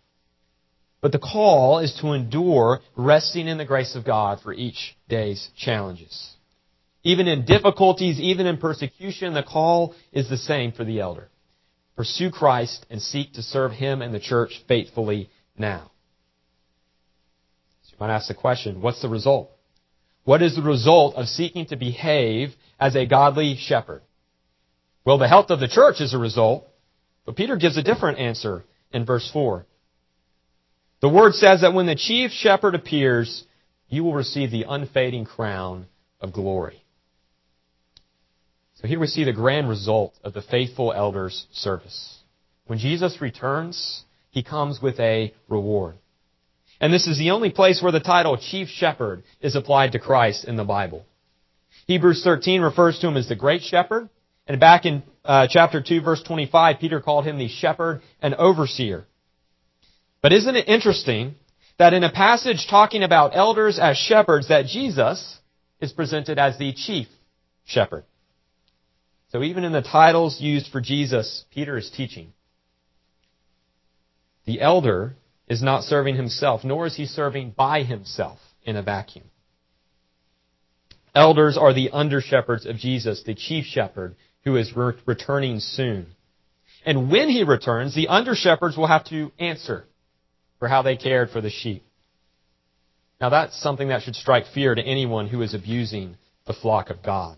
But 1.00 1.12
the 1.12 1.18
call 1.18 1.78
is 1.78 1.96
to 2.00 2.12
endure, 2.12 2.80
resting 2.96 3.46
in 3.46 3.58
the 3.58 3.64
grace 3.64 3.94
of 3.94 4.04
God 4.04 4.40
for 4.40 4.52
each 4.52 4.96
day's 5.08 5.50
challenges. 5.56 6.34
Even 7.04 7.28
in 7.28 7.44
difficulties, 7.44 8.18
even 8.18 8.46
in 8.46 8.56
persecution, 8.56 9.34
the 9.34 9.42
call 9.42 9.94
is 10.12 10.28
the 10.28 10.36
same 10.36 10.72
for 10.72 10.84
the 10.84 11.00
elder. 11.00 11.28
Pursue 11.98 12.30
Christ 12.30 12.86
and 12.90 13.02
seek 13.02 13.32
to 13.32 13.42
serve 13.42 13.72
Him 13.72 14.02
and 14.02 14.14
the 14.14 14.20
church 14.20 14.62
faithfully 14.68 15.30
now. 15.58 15.90
So 17.82 17.90
you 17.90 17.96
might 17.98 18.14
ask 18.14 18.28
the 18.28 18.34
question, 18.34 18.80
what's 18.80 19.02
the 19.02 19.08
result? 19.08 19.50
What 20.22 20.40
is 20.40 20.54
the 20.54 20.62
result 20.62 21.16
of 21.16 21.26
seeking 21.26 21.66
to 21.66 21.76
behave 21.76 22.50
as 22.78 22.94
a 22.94 23.04
godly 23.04 23.56
shepherd? 23.58 24.02
Well, 25.04 25.18
the 25.18 25.26
health 25.26 25.50
of 25.50 25.58
the 25.58 25.66
church 25.66 26.00
is 26.00 26.14
a 26.14 26.18
result, 26.18 26.68
but 27.26 27.34
Peter 27.34 27.56
gives 27.56 27.76
a 27.76 27.82
different 27.82 28.20
answer 28.20 28.62
in 28.92 29.04
verse 29.04 29.28
4. 29.32 29.66
The 31.00 31.08
word 31.08 31.34
says 31.34 31.62
that 31.62 31.74
when 31.74 31.86
the 31.86 31.96
chief 31.96 32.30
shepherd 32.30 32.76
appears, 32.76 33.42
you 33.88 34.04
will 34.04 34.14
receive 34.14 34.52
the 34.52 34.66
unfading 34.68 35.24
crown 35.24 35.86
of 36.20 36.32
glory. 36.32 36.80
So 38.80 38.86
here 38.86 39.00
we 39.00 39.08
see 39.08 39.24
the 39.24 39.32
grand 39.32 39.68
result 39.68 40.14
of 40.22 40.34
the 40.34 40.42
faithful 40.42 40.92
elders' 40.92 41.46
service. 41.52 42.18
When 42.66 42.78
Jesus 42.78 43.20
returns, 43.20 44.04
he 44.30 44.44
comes 44.44 44.80
with 44.80 45.00
a 45.00 45.34
reward. 45.48 45.96
And 46.80 46.92
this 46.92 47.08
is 47.08 47.18
the 47.18 47.30
only 47.30 47.50
place 47.50 47.82
where 47.82 47.90
the 47.90 47.98
title 47.98 48.36
chief 48.36 48.68
shepherd 48.68 49.24
is 49.40 49.56
applied 49.56 49.92
to 49.92 49.98
Christ 49.98 50.44
in 50.44 50.54
the 50.54 50.64
Bible. 50.64 51.04
Hebrews 51.88 52.22
13 52.22 52.60
refers 52.60 53.00
to 53.00 53.08
him 53.08 53.16
as 53.16 53.28
the 53.28 53.34
great 53.34 53.62
shepherd. 53.62 54.10
And 54.46 54.60
back 54.60 54.86
in 54.86 55.02
uh, 55.24 55.48
chapter 55.50 55.82
2 55.82 56.00
verse 56.02 56.22
25, 56.22 56.78
Peter 56.78 57.00
called 57.00 57.24
him 57.24 57.38
the 57.38 57.48
shepherd 57.48 58.00
and 58.22 58.36
overseer. 58.36 59.06
But 60.22 60.32
isn't 60.32 60.54
it 60.54 60.68
interesting 60.68 61.34
that 61.78 61.94
in 61.94 62.04
a 62.04 62.12
passage 62.12 62.68
talking 62.70 63.02
about 63.02 63.34
elders 63.34 63.80
as 63.80 63.96
shepherds 63.96 64.48
that 64.48 64.66
Jesus 64.66 65.38
is 65.80 65.92
presented 65.92 66.38
as 66.38 66.58
the 66.58 66.72
chief 66.72 67.08
shepherd? 67.64 68.04
So 69.30 69.42
even 69.42 69.64
in 69.64 69.72
the 69.72 69.82
titles 69.82 70.40
used 70.40 70.70
for 70.70 70.80
Jesus, 70.80 71.44
Peter 71.52 71.76
is 71.76 71.90
teaching. 71.90 72.32
The 74.46 74.60
elder 74.60 75.16
is 75.46 75.62
not 75.62 75.84
serving 75.84 76.16
himself, 76.16 76.64
nor 76.64 76.86
is 76.86 76.96
he 76.96 77.06
serving 77.06 77.50
by 77.50 77.82
himself 77.82 78.38
in 78.62 78.76
a 78.76 78.82
vacuum. 78.82 79.26
Elders 81.14 81.58
are 81.58 81.74
the 81.74 81.90
under 81.90 82.20
shepherds 82.20 82.64
of 82.64 82.76
Jesus, 82.76 83.22
the 83.24 83.34
chief 83.34 83.64
shepherd, 83.64 84.16
who 84.44 84.56
is 84.56 84.74
re- 84.74 84.94
returning 85.04 85.60
soon. 85.60 86.06
And 86.86 87.10
when 87.10 87.28
he 87.28 87.44
returns, 87.44 87.94
the 87.94 88.08
under 88.08 88.34
shepherds 88.34 88.76
will 88.76 88.86
have 88.86 89.04
to 89.06 89.32
answer 89.38 89.84
for 90.58 90.68
how 90.68 90.82
they 90.82 90.96
cared 90.96 91.30
for 91.30 91.40
the 91.40 91.50
sheep. 91.50 91.84
Now 93.20 93.30
that's 93.30 93.60
something 93.60 93.88
that 93.88 94.02
should 94.02 94.14
strike 94.14 94.46
fear 94.54 94.74
to 94.74 94.82
anyone 94.82 95.28
who 95.28 95.42
is 95.42 95.54
abusing 95.54 96.16
the 96.46 96.52
flock 96.54 96.88
of 96.90 97.02
God. 97.02 97.36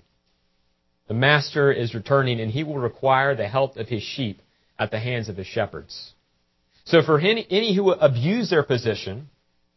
The 1.11 1.17
master 1.17 1.73
is 1.73 1.93
returning 1.93 2.39
and 2.39 2.53
he 2.53 2.63
will 2.63 2.79
require 2.79 3.35
the 3.35 3.49
help 3.49 3.77
of 3.79 3.89
his 3.89 4.01
sheep 4.01 4.41
at 4.79 4.93
the 4.93 5.01
hands 5.01 5.29
of 5.29 5.37
his 5.37 5.49
shepherds. 5.49 6.13
So 6.85 7.03
for 7.03 7.19
any, 7.19 7.75
who 7.75 7.91
abuse 7.91 8.49
their 8.49 8.63
position, 8.63 9.29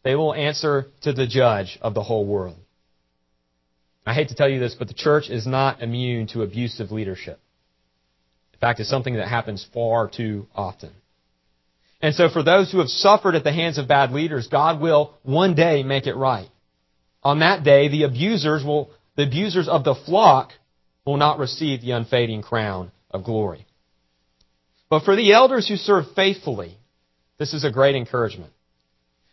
they 0.03 0.13
will 0.13 0.35
answer 0.35 0.85
to 1.01 1.11
the 1.11 1.25
judge 1.25 1.79
of 1.81 1.95
the 1.95 2.03
whole 2.03 2.23
world. 2.23 2.57
I 4.05 4.13
hate 4.13 4.29
to 4.29 4.35
tell 4.35 4.47
you 4.47 4.59
this, 4.59 4.75
but 4.75 4.87
the 4.87 4.93
church 4.93 5.31
is 5.31 5.47
not 5.47 5.81
immune 5.81 6.27
to 6.27 6.43
abusive 6.43 6.91
leadership. 6.91 7.39
In 8.53 8.59
fact, 8.59 8.79
it's 8.79 8.87
something 8.87 9.15
that 9.15 9.27
happens 9.27 9.65
far 9.73 10.11
too 10.15 10.45
often. 10.53 10.91
And 11.99 12.13
so 12.13 12.29
for 12.29 12.43
those 12.43 12.71
who 12.71 12.77
have 12.77 12.89
suffered 12.89 13.33
at 13.33 13.43
the 13.43 13.51
hands 13.51 13.79
of 13.79 13.87
bad 13.87 14.11
leaders, 14.11 14.49
God 14.49 14.79
will 14.79 15.15
one 15.23 15.55
day 15.55 15.81
make 15.81 16.05
it 16.05 16.15
right. 16.15 16.49
On 17.23 17.39
that 17.39 17.63
day, 17.63 17.87
the 17.87 18.03
abusers 18.03 18.63
will, 18.63 18.91
the 19.15 19.23
abusers 19.23 19.67
of 19.67 19.83
the 19.83 19.95
flock 19.95 20.51
will 21.05 21.17
not 21.17 21.39
receive 21.39 21.81
the 21.81 21.91
unfading 21.91 22.41
crown 22.41 22.91
of 23.11 23.23
glory. 23.23 23.65
But 24.89 25.03
for 25.03 25.15
the 25.15 25.33
elders 25.33 25.67
who 25.67 25.75
serve 25.75 26.05
faithfully, 26.15 26.77
this 27.37 27.53
is 27.53 27.63
a 27.63 27.71
great 27.71 27.95
encouragement. 27.95 28.53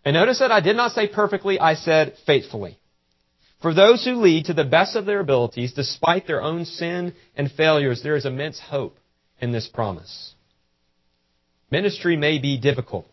And 0.05 0.15
notice 0.15 0.39
that 0.39 0.53
I 0.53 0.61
did 0.61 0.77
not 0.77 0.93
say 0.93 1.07
perfectly, 1.07 1.59
I 1.59 1.75
said 1.75 2.15
faithfully. 2.27 2.79
For 3.61 3.75
those 3.75 4.05
who 4.05 4.23
lead 4.23 4.47
to 4.47 4.55
the 4.55 4.65
best 4.65 4.97
of 4.97 5.05
their 5.05 5.21
abilities, 5.21 5.75
despite 5.75 6.27
their 6.27 6.43
own 6.43 6.65
sin 6.65 7.15
and 7.37 7.53
failures, 7.53 8.03
there 8.03 8.17
is 8.17 8.25
immense 8.25 8.59
hope 8.59 8.97
in 9.39 9.53
this 9.53 9.69
promise. 9.69 10.35
Ministry 11.71 12.17
may 12.17 12.39
be 12.39 12.59
difficult, 12.59 13.07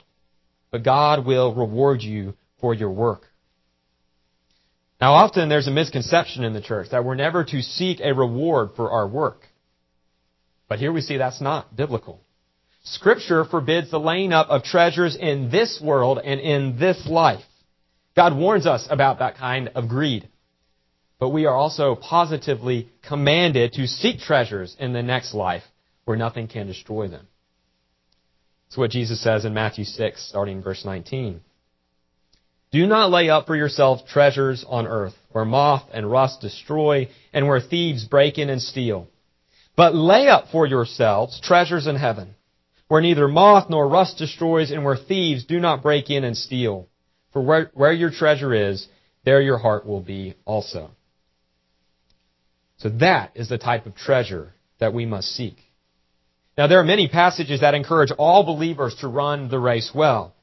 but 0.71 0.83
God 0.83 1.25
will 1.25 1.53
reward 1.53 2.01
you 2.01 2.33
for 2.61 2.73
your 2.73 2.91
work. 2.91 3.23
Now 4.99 5.13
often 5.13 5.49
there's 5.49 5.67
a 5.67 5.71
misconception 5.71 6.43
in 6.43 6.53
the 6.53 6.61
church 6.61 6.89
that 6.91 7.05
we're 7.05 7.15
never 7.15 7.43
to 7.43 7.61
seek 7.61 7.99
a 7.99 8.13
reward 8.13 8.69
for 8.75 8.91
our 8.91 9.07
work. 9.07 9.41
But 10.67 10.79
here 10.79 10.91
we 10.91 11.01
see 11.01 11.17
that's 11.17 11.41
not 11.41 11.75
biblical. 11.75 12.19
Scripture 12.83 13.45
forbids 13.45 13.91
the 13.91 13.99
laying 13.99 14.33
up 14.33 14.49
of 14.49 14.63
treasures 14.63 15.15
in 15.15 15.49
this 15.51 15.79
world 15.81 16.19
and 16.23 16.39
in 16.39 16.79
this 16.79 17.05
life. 17.07 17.43
God 18.15 18.35
warns 18.35 18.65
us 18.65 18.87
about 18.89 19.19
that 19.19 19.37
kind 19.37 19.69
of 19.75 19.87
greed. 19.87 20.27
But 21.19 21.29
we 21.29 21.45
are 21.45 21.55
also 21.55 21.95
positively 21.95 22.89
commanded 23.07 23.73
to 23.73 23.87
seek 23.87 24.19
treasures 24.19 24.75
in 24.79 24.93
the 24.93 25.03
next 25.03 25.33
life 25.33 25.63
where 26.05 26.17
nothing 26.17 26.47
can 26.47 26.67
destroy 26.67 27.07
them. 27.07 27.27
That's 28.67 28.77
what 28.77 28.91
Jesus 28.91 29.21
says 29.21 29.45
in 29.45 29.53
Matthew 29.53 29.83
6, 29.83 30.29
starting 30.29 30.57
in 30.57 30.63
verse 30.63 30.85
19. 30.85 31.41
Do 32.71 32.85
not 32.85 33.11
lay 33.11 33.29
up 33.29 33.47
for 33.47 33.55
yourselves 33.55 34.03
treasures 34.09 34.65
on 34.67 34.87
earth, 34.87 35.15
where 35.31 35.45
moth 35.45 35.83
and 35.93 36.11
rust 36.11 36.41
destroy, 36.41 37.09
and 37.31 37.47
where 37.47 37.61
thieves 37.61 38.05
break 38.05 38.37
in 38.37 38.49
and 38.49 38.61
steal. 38.61 39.07
But 39.75 39.95
lay 39.95 40.27
up 40.27 40.47
for 40.51 40.65
yourselves 40.65 41.39
treasures 41.39 41.87
in 41.87 41.95
heaven, 41.95 42.35
where 42.87 43.01
neither 43.01 43.27
moth 43.27 43.69
nor 43.69 43.87
rust 43.87 44.17
destroys, 44.17 44.71
and 44.71 44.83
where 44.83 44.97
thieves 44.97 45.45
do 45.45 45.59
not 45.59 45.81
break 45.81 46.09
in 46.09 46.23
and 46.23 46.35
steal. 46.35 46.87
For 47.31 47.41
where, 47.41 47.71
where 47.73 47.93
your 47.93 48.11
treasure 48.11 48.53
is, 48.53 48.87
there 49.23 49.41
your 49.41 49.57
heart 49.57 49.85
will 49.85 50.01
be 50.01 50.35
also. 50.45 50.91
So 52.77 52.89
that 52.89 53.31
is 53.35 53.49
the 53.49 53.57
type 53.57 53.85
of 53.85 53.95
treasure 53.95 54.53
that 54.79 54.93
we 54.93 55.05
must 55.05 55.29
seek. 55.29 55.57
Now 56.57 56.67
there 56.67 56.79
are 56.79 56.83
many 56.83 57.07
passages 57.07 57.61
that 57.61 57.75
encourage 57.75 58.11
all 58.11 58.43
believers 58.43 58.95
to 59.01 59.07
run 59.07 59.49
the 59.49 59.59
race 59.59 59.91
well. 59.93 60.33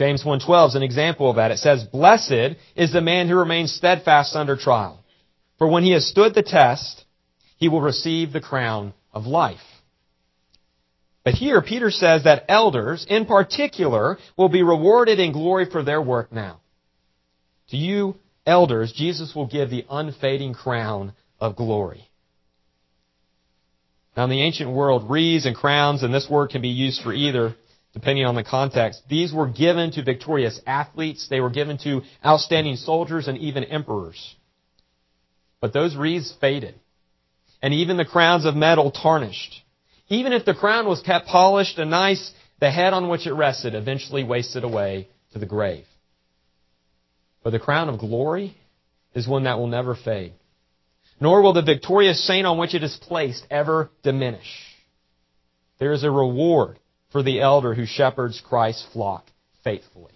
James 0.00 0.22
1:12 0.24 0.68
is 0.68 0.74
an 0.76 0.82
example 0.82 1.28
of 1.28 1.36
that. 1.36 1.50
It 1.50 1.58
says, 1.58 1.84
"Blessed 1.84 2.56
is 2.74 2.90
the 2.90 3.02
man 3.02 3.28
who 3.28 3.36
remains 3.36 3.70
steadfast 3.70 4.34
under 4.34 4.56
trial, 4.56 5.04
for 5.58 5.68
when 5.68 5.82
he 5.82 5.90
has 5.90 6.06
stood 6.06 6.32
the 6.32 6.42
test, 6.42 7.04
he 7.58 7.68
will 7.68 7.82
receive 7.82 8.32
the 8.32 8.40
crown 8.40 8.94
of 9.12 9.26
life." 9.26 9.82
But 11.22 11.34
here 11.34 11.60
Peter 11.60 11.90
says 11.90 12.22
that 12.22 12.46
elders 12.48 13.04
in 13.10 13.26
particular 13.26 14.18
will 14.38 14.48
be 14.48 14.62
rewarded 14.62 15.20
in 15.20 15.32
glory 15.32 15.66
for 15.66 15.82
their 15.82 16.00
work 16.00 16.32
now. 16.32 16.60
To 17.68 17.76
you 17.76 18.16
elders, 18.46 18.92
Jesus 18.92 19.34
will 19.34 19.48
give 19.48 19.68
the 19.68 19.84
unfading 19.90 20.54
crown 20.54 21.12
of 21.38 21.56
glory. 21.56 22.08
Now, 24.16 24.24
in 24.24 24.30
the 24.30 24.40
ancient 24.40 24.70
world, 24.70 25.10
wreaths 25.10 25.44
and 25.44 25.54
crowns, 25.54 26.02
and 26.02 26.14
this 26.14 26.30
word 26.30 26.48
can 26.48 26.62
be 26.62 26.70
used 26.70 27.02
for 27.02 27.12
either, 27.12 27.54
depending 27.92 28.24
on 28.24 28.34
the 28.34 28.44
context, 28.44 29.02
these 29.08 29.32
were 29.32 29.48
given 29.48 29.90
to 29.92 30.02
victorious 30.02 30.60
athletes, 30.66 31.28
they 31.28 31.40
were 31.40 31.50
given 31.50 31.78
to 31.78 32.02
outstanding 32.24 32.76
soldiers, 32.76 33.28
and 33.28 33.38
even 33.38 33.64
emperors. 33.64 34.36
But 35.60 35.72
those 35.72 35.96
wreaths 35.96 36.32
faded, 36.40 36.74
and 37.62 37.74
even 37.74 37.96
the 37.96 38.04
crowns 38.04 38.44
of 38.44 38.54
metal 38.54 38.90
tarnished. 38.90 39.62
Even 40.08 40.32
if 40.32 40.44
the 40.44 40.54
crown 40.54 40.86
was 40.86 41.02
kept 41.02 41.26
polished 41.26 41.78
and 41.78 41.90
nice, 41.90 42.32
the 42.60 42.70
head 42.70 42.92
on 42.92 43.08
which 43.08 43.26
it 43.26 43.32
rested 43.32 43.74
eventually 43.74 44.24
wasted 44.24 44.64
away 44.64 45.08
to 45.32 45.38
the 45.38 45.46
grave. 45.46 45.84
But 47.42 47.50
the 47.50 47.58
crown 47.58 47.88
of 47.88 47.98
glory 47.98 48.56
is 49.14 49.26
one 49.26 49.44
that 49.44 49.58
will 49.58 49.66
never 49.66 49.94
fade 49.94 50.32
nor 51.20 51.42
will 51.42 51.52
the 51.52 51.62
victorious 51.62 52.26
saint 52.26 52.46
on 52.46 52.58
which 52.58 52.74
it 52.74 52.82
is 52.82 52.98
placed 53.02 53.46
ever 53.50 53.90
diminish. 54.02 54.66
There 55.78 55.92
is 55.92 56.02
a 56.02 56.10
reward 56.10 56.78
for 57.10 57.22
the 57.22 57.40
elder 57.40 57.74
who 57.74 57.86
shepherds 57.86 58.42
Christ's 58.46 58.86
flock 58.92 59.26
faithfully. 59.64 60.12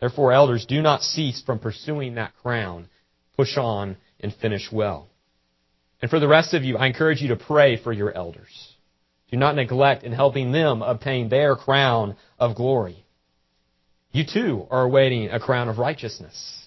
Therefore, 0.00 0.32
elders, 0.32 0.64
do 0.66 0.80
not 0.80 1.02
cease 1.02 1.42
from 1.42 1.58
pursuing 1.58 2.14
that 2.14 2.32
crown. 2.42 2.88
Push 3.36 3.56
on 3.58 3.96
and 4.18 4.34
finish 4.34 4.70
well. 4.72 5.08
And 6.00 6.10
for 6.10 6.18
the 6.18 6.28
rest 6.28 6.54
of 6.54 6.64
you, 6.64 6.78
I 6.78 6.86
encourage 6.86 7.20
you 7.20 7.28
to 7.28 7.36
pray 7.36 7.76
for 7.76 7.92
your 7.92 8.12
elders. 8.12 8.74
Do 9.30 9.36
not 9.36 9.54
neglect 9.54 10.02
in 10.02 10.12
helping 10.12 10.52
them 10.52 10.82
obtain 10.82 11.28
their 11.28 11.54
crown 11.54 12.16
of 12.38 12.56
glory. 12.56 13.04
You 14.12 14.24
too 14.24 14.66
are 14.70 14.82
awaiting 14.82 15.28
a 15.28 15.38
crown 15.38 15.68
of 15.68 15.78
righteousness. 15.78 16.66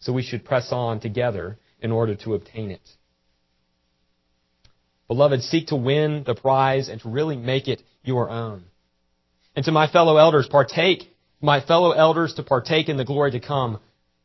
So 0.00 0.12
we 0.12 0.22
should 0.22 0.44
press 0.44 0.68
on 0.70 1.00
together 1.00 1.58
in 1.80 1.90
order 1.90 2.14
to 2.16 2.34
obtain 2.34 2.70
it. 2.70 2.80
Beloved, 5.08 5.42
seek 5.42 5.68
to 5.68 5.76
win 5.76 6.22
the 6.24 6.34
prize 6.34 6.88
and 6.88 7.00
to 7.00 7.08
really 7.08 7.36
make 7.36 7.66
it 7.66 7.82
your 8.02 8.30
own. 8.30 8.64
And 9.56 9.64
to 9.64 9.72
my 9.72 9.88
fellow 9.90 10.16
elders, 10.16 10.48
partake, 10.48 11.02
my 11.40 11.60
fellow 11.60 11.92
elders 11.92 12.34
to 12.34 12.42
partake 12.42 12.88
in 12.88 12.96
the 12.96 13.04
glory 13.04 13.32
to 13.32 13.40
come, 13.40 13.80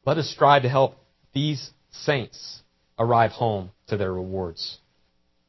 let 0.06 0.18
us 0.18 0.30
strive 0.30 0.64
to 0.64 0.70
help 0.70 0.96
these 1.34 1.72
saints 1.92 2.62
arrive 3.00 3.32
home 3.32 3.72
to 3.88 3.98
their 3.98 4.14
rewards. 4.14 4.78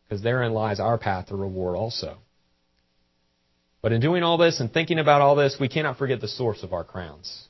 Because 0.05 0.23
therein 0.23 0.53
lies 0.53 0.81
our 0.81 0.99
path 0.99 1.29
to 1.29 1.37
reward 1.37 1.77
also. 1.77 2.19
But 3.83 3.93
in 3.93 4.01
doing 4.01 4.23
all 4.23 4.39
this 4.39 4.61
and 4.61 4.73
thinking 4.73 4.99
about 4.99 5.21
all 5.21 5.37
this, 5.37 5.57
we 5.61 5.69
cannot 5.69 5.99
forget 5.99 6.21
the 6.21 6.29
source 6.29 6.63
of 6.63 6.73
our 6.73 6.85
crowns. 6.85 7.49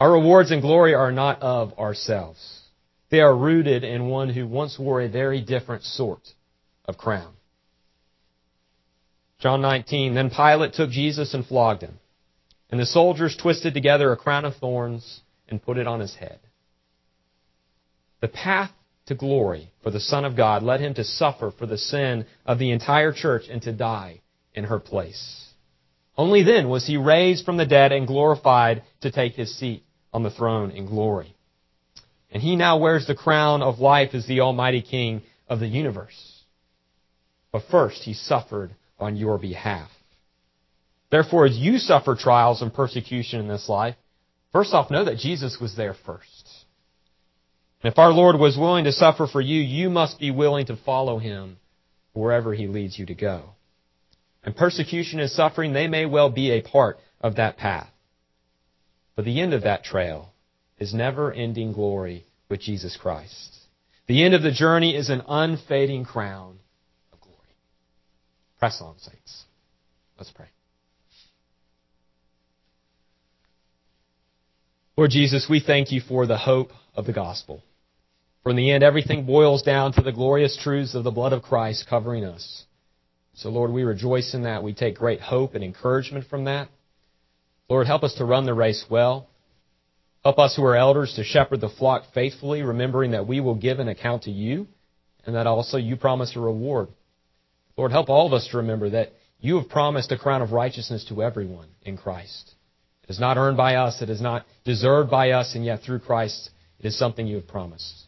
Our 0.00 0.12
rewards 0.12 0.50
and 0.50 0.62
glory 0.62 0.94
are 0.94 1.12
not 1.12 1.42
of 1.42 1.78
ourselves. 1.78 2.60
They 3.10 3.20
are 3.20 3.36
rooted 3.36 3.84
in 3.84 4.08
one 4.08 4.30
who 4.30 4.46
once 4.46 4.78
wore 4.78 5.02
a 5.02 5.08
very 5.08 5.42
different 5.42 5.84
sort 5.84 6.26
of 6.86 6.96
crown. 6.96 7.34
John 9.42 9.60
19, 9.60 10.14
then 10.14 10.30
Pilate 10.30 10.72
took 10.72 10.90
Jesus 10.90 11.34
and 11.34 11.44
flogged 11.44 11.82
him. 11.82 11.98
And 12.70 12.78
the 12.80 12.86
soldiers 12.86 13.36
twisted 13.36 13.74
together 13.74 14.12
a 14.12 14.16
crown 14.16 14.44
of 14.44 14.54
thorns 14.54 15.20
and 15.48 15.60
put 15.60 15.78
it 15.78 15.88
on 15.88 15.98
his 15.98 16.14
head. 16.14 16.38
The 18.20 18.28
path 18.28 18.70
to 19.06 19.16
glory 19.16 19.72
for 19.82 19.90
the 19.90 19.98
Son 19.98 20.24
of 20.24 20.36
God 20.36 20.62
led 20.62 20.80
him 20.80 20.94
to 20.94 21.02
suffer 21.02 21.50
for 21.50 21.66
the 21.66 21.76
sin 21.76 22.24
of 22.46 22.60
the 22.60 22.70
entire 22.70 23.12
church 23.12 23.46
and 23.50 23.60
to 23.62 23.72
die 23.72 24.20
in 24.54 24.62
her 24.62 24.78
place. 24.78 25.48
Only 26.16 26.44
then 26.44 26.68
was 26.68 26.86
he 26.86 26.96
raised 26.96 27.44
from 27.44 27.56
the 27.56 27.66
dead 27.66 27.90
and 27.90 28.06
glorified 28.06 28.84
to 29.00 29.10
take 29.10 29.32
his 29.32 29.58
seat 29.58 29.82
on 30.12 30.22
the 30.22 30.30
throne 30.30 30.70
in 30.70 30.86
glory. 30.86 31.34
And 32.30 32.40
he 32.40 32.54
now 32.54 32.78
wears 32.78 33.08
the 33.08 33.16
crown 33.16 33.60
of 33.60 33.80
life 33.80 34.14
as 34.14 34.24
the 34.26 34.40
Almighty 34.40 34.82
King 34.82 35.22
of 35.48 35.58
the 35.58 35.66
universe. 35.66 36.44
But 37.50 37.64
first, 37.70 38.04
he 38.04 38.14
suffered 38.14 38.76
on 39.02 39.16
your 39.16 39.38
behalf. 39.38 39.90
Therefore, 41.10 41.44
as 41.44 41.58
you 41.58 41.78
suffer 41.78 42.14
trials 42.14 42.62
and 42.62 42.72
persecution 42.72 43.40
in 43.40 43.48
this 43.48 43.68
life, 43.68 43.96
first 44.52 44.72
off, 44.72 44.90
know 44.90 45.04
that 45.04 45.18
Jesus 45.18 45.58
was 45.60 45.76
there 45.76 45.94
first. 46.06 46.48
And 47.82 47.92
if 47.92 47.98
our 47.98 48.12
Lord 48.12 48.38
was 48.38 48.56
willing 48.56 48.84
to 48.84 48.92
suffer 48.92 49.26
for 49.26 49.40
you, 49.40 49.60
you 49.60 49.90
must 49.90 50.18
be 50.18 50.30
willing 50.30 50.66
to 50.66 50.76
follow 50.76 51.18
him 51.18 51.58
wherever 52.12 52.54
he 52.54 52.66
leads 52.66 52.98
you 52.98 53.06
to 53.06 53.14
go. 53.14 53.50
And 54.44 54.56
persecution 54.56 55.20
and 55.20 55.30
suffering, 55.30 55.72
they 55.72 55.86
may 55.86 56.06
well 56.06 56.30
be 56.30 56.50
a 56.50 56.62
part 56.62 56.98
of 57.20 57.36
that 57.36 57.56
path. 57.56 57.90
But 59.14 59.24
the 59.24 59.40
end 59.40 59.52
of 59.52 59.62
that 59.62 59.84
trail 59.84 60.32
is 60.78 60.94
never 60.94 61.32
ending 61.32 61.72
glory 61.72 62.24
with 62.48 62.60
Jesus 62.60 62.96
Christ. 62.96 63.56
The 64.06 64.24
end 64.24 64.34
of 64.34 64.42
the 64.42 64.50
journey 64.50 64.96
is 64.96 65.10
an 65.10 65.22
unfading 65.28 66.04
crown. 66.04 66.58
Press 68.62 68.80
on, 68.80 68.96
saints. 69.00 69.42
Let's 70.16 70.30
pray. 70.30 70.46
Lord 74.96 75.10
Jesus, 75.10 75.48
we 75.50 75.58
thank 75.58 75.90
you 75.90 76.00
for 76.00 76.28
the 76.28 76.38
hope 76.38 76.70
of 76.94 77.04
the 77.04 77.12
gospel. 77.12 77.64
For 78.44 78.50
in 78.50 78.56
the 78.56 78.70
end, 78.70 78.84
everything 78.84 79.26
boils 79.26 79.64
down 79.64 79.94
to 79.94 80.00
the 80.00 80.12
glorious 80.12 80.56
truths 80.56 80.94
of 80.94 81.02
the 81.02 81.10
blood 81.10 81.32
of 81.32 81.42
Christ 81.42 81.88
covering 81.90 82.24
us. 82.24 82.62
So, 83.34 83.48
Lord, 83.48 83.72
we 83.72 83.82
rejoice 83.82 84.32
in 84.32 84.44
that. 84.44 84.62
We 84.62 84.74
take 84.74 84.94
great 84.94 85.20
hope 85.20 85.56
and 85.56 85.64
encouragement 85.64 86.28
from 86.28 86.44
that. 86.44 86.68
Lord, 87.68 87.88
help 87.88 88.04
us 88.04 88.14
to 88.18 88.24
run 88.24 88.46
the 88.46 88.54
race 88.54 88.84
well. 88.88 89.28
Help 90.22 90.38
us 90.38 90.54
who 90.54 90.64
are 90.64 90.76
elders 90.76 91.14
to 91.16 91.24
shepherd 91.24 91.60
the 91.60 91.68
flock 91.68 92.04
faithfully, 92.14 92.62
remembering 92.62 93.10
that 93.10 93.26
we 93.26 93.40
will 93.40 93.56
give 93.56 93.80
an 93.80 93.88
account 93.88 94.22
to 94.22 94.30
you 94.30 94.68
and 95.26 95.34
that 95.34 95.48
also 95.48 95.78
you 95.78 95.96
promise 95.96 96.36
a 96.36 96.38
reward. 96.38 96.86
Lord, 97.76 97.92
help 97.92 98.08
all 98.08 98.26
of 98.26 98.32
us 98.32 98.48
to 98.48 98.58
remember 98.58 98.90
that 98.90 99.12
you 99.40 99.58
have 99.58 99.68
promised 99.68 100.12
a 100.12 100.18
crown 100.18 100.42
of 100.42 100.52
righteousness 100.52 101.04
to 101.08 101.22
everyone 101.22 101.68
in 101.82 101.96
Christ. 101.96 102.54
It 103.04 103.10
is 103.10 103.20
not 103.20 103.36
earned 103.36 103.56
by 103.56 103.76
us, 103.76 104.02
it 104.02 104.10
is 104.10 104.20
not 104.20 104.46
deserved 104.64 105.10
by 105.10 105.30
us, 105.30 105.54
and 105.54 105.64
yet 105.64 105.82
through 105.82 106.00
Christ 106.00 106.50
it 106.78 106.86
is 106.86 106.98
something 106.98 107.26
you 107.26 107.36
have 107.36 107.48
promised. 107.48 108.06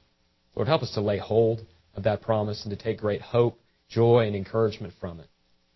Lord, 0.55 0.69
help 0.69 0.83
us 0.83 0.93
to 0.93 1.01
lay 1.01 1.19
hold 1.19 1.65
of 1.95 2.05
that 2.05 2.23
promise 2.23 2.65
and 2.65 2.77
to 2.77 2.83
take 2.83 3.01
great 3.01 3.21
hope, 3.21 3.59
joy, 3.89 4.27
and 4.27 4.37
encouragement 4.37 4.95
from 5.01 5.21
it. 5.21 5.27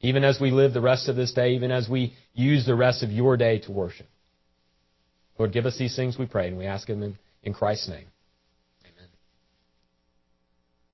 Even 0.01 0.22
as 0.22 0.40
we 0.40 0.53
live 0.53 0.72
the 0.72 0.81
rest 0.81 1.09
of 1.09 1.16
this 1.16 1.33
day, 1.33 1.55
even 1.55 1.72
as 1.72 1.88
we 1.88 2.14
use 2.33 2.64
the 2.64 2.74
rest 2.74 3.03
of 3.03 3.11
your 3.11 3.37
day 3.37 3.59
to 3.61 3.72
worship. 3.72 4.07
Lord, 5.38 5.53
give 5.53 5.66
us 5.66 5.77
these 5.79 5.96
things 5.96 6.16
we 6.16 6.27
pray, 6.27 6.48
and 6.48 6.59
we 6.59 6.66
ask 6.66 6.87
them 6.87 7.03
in, 7.03 7.18
in 7.42 7.55
Christ's 7.55 7.88
name. 7.88 8.07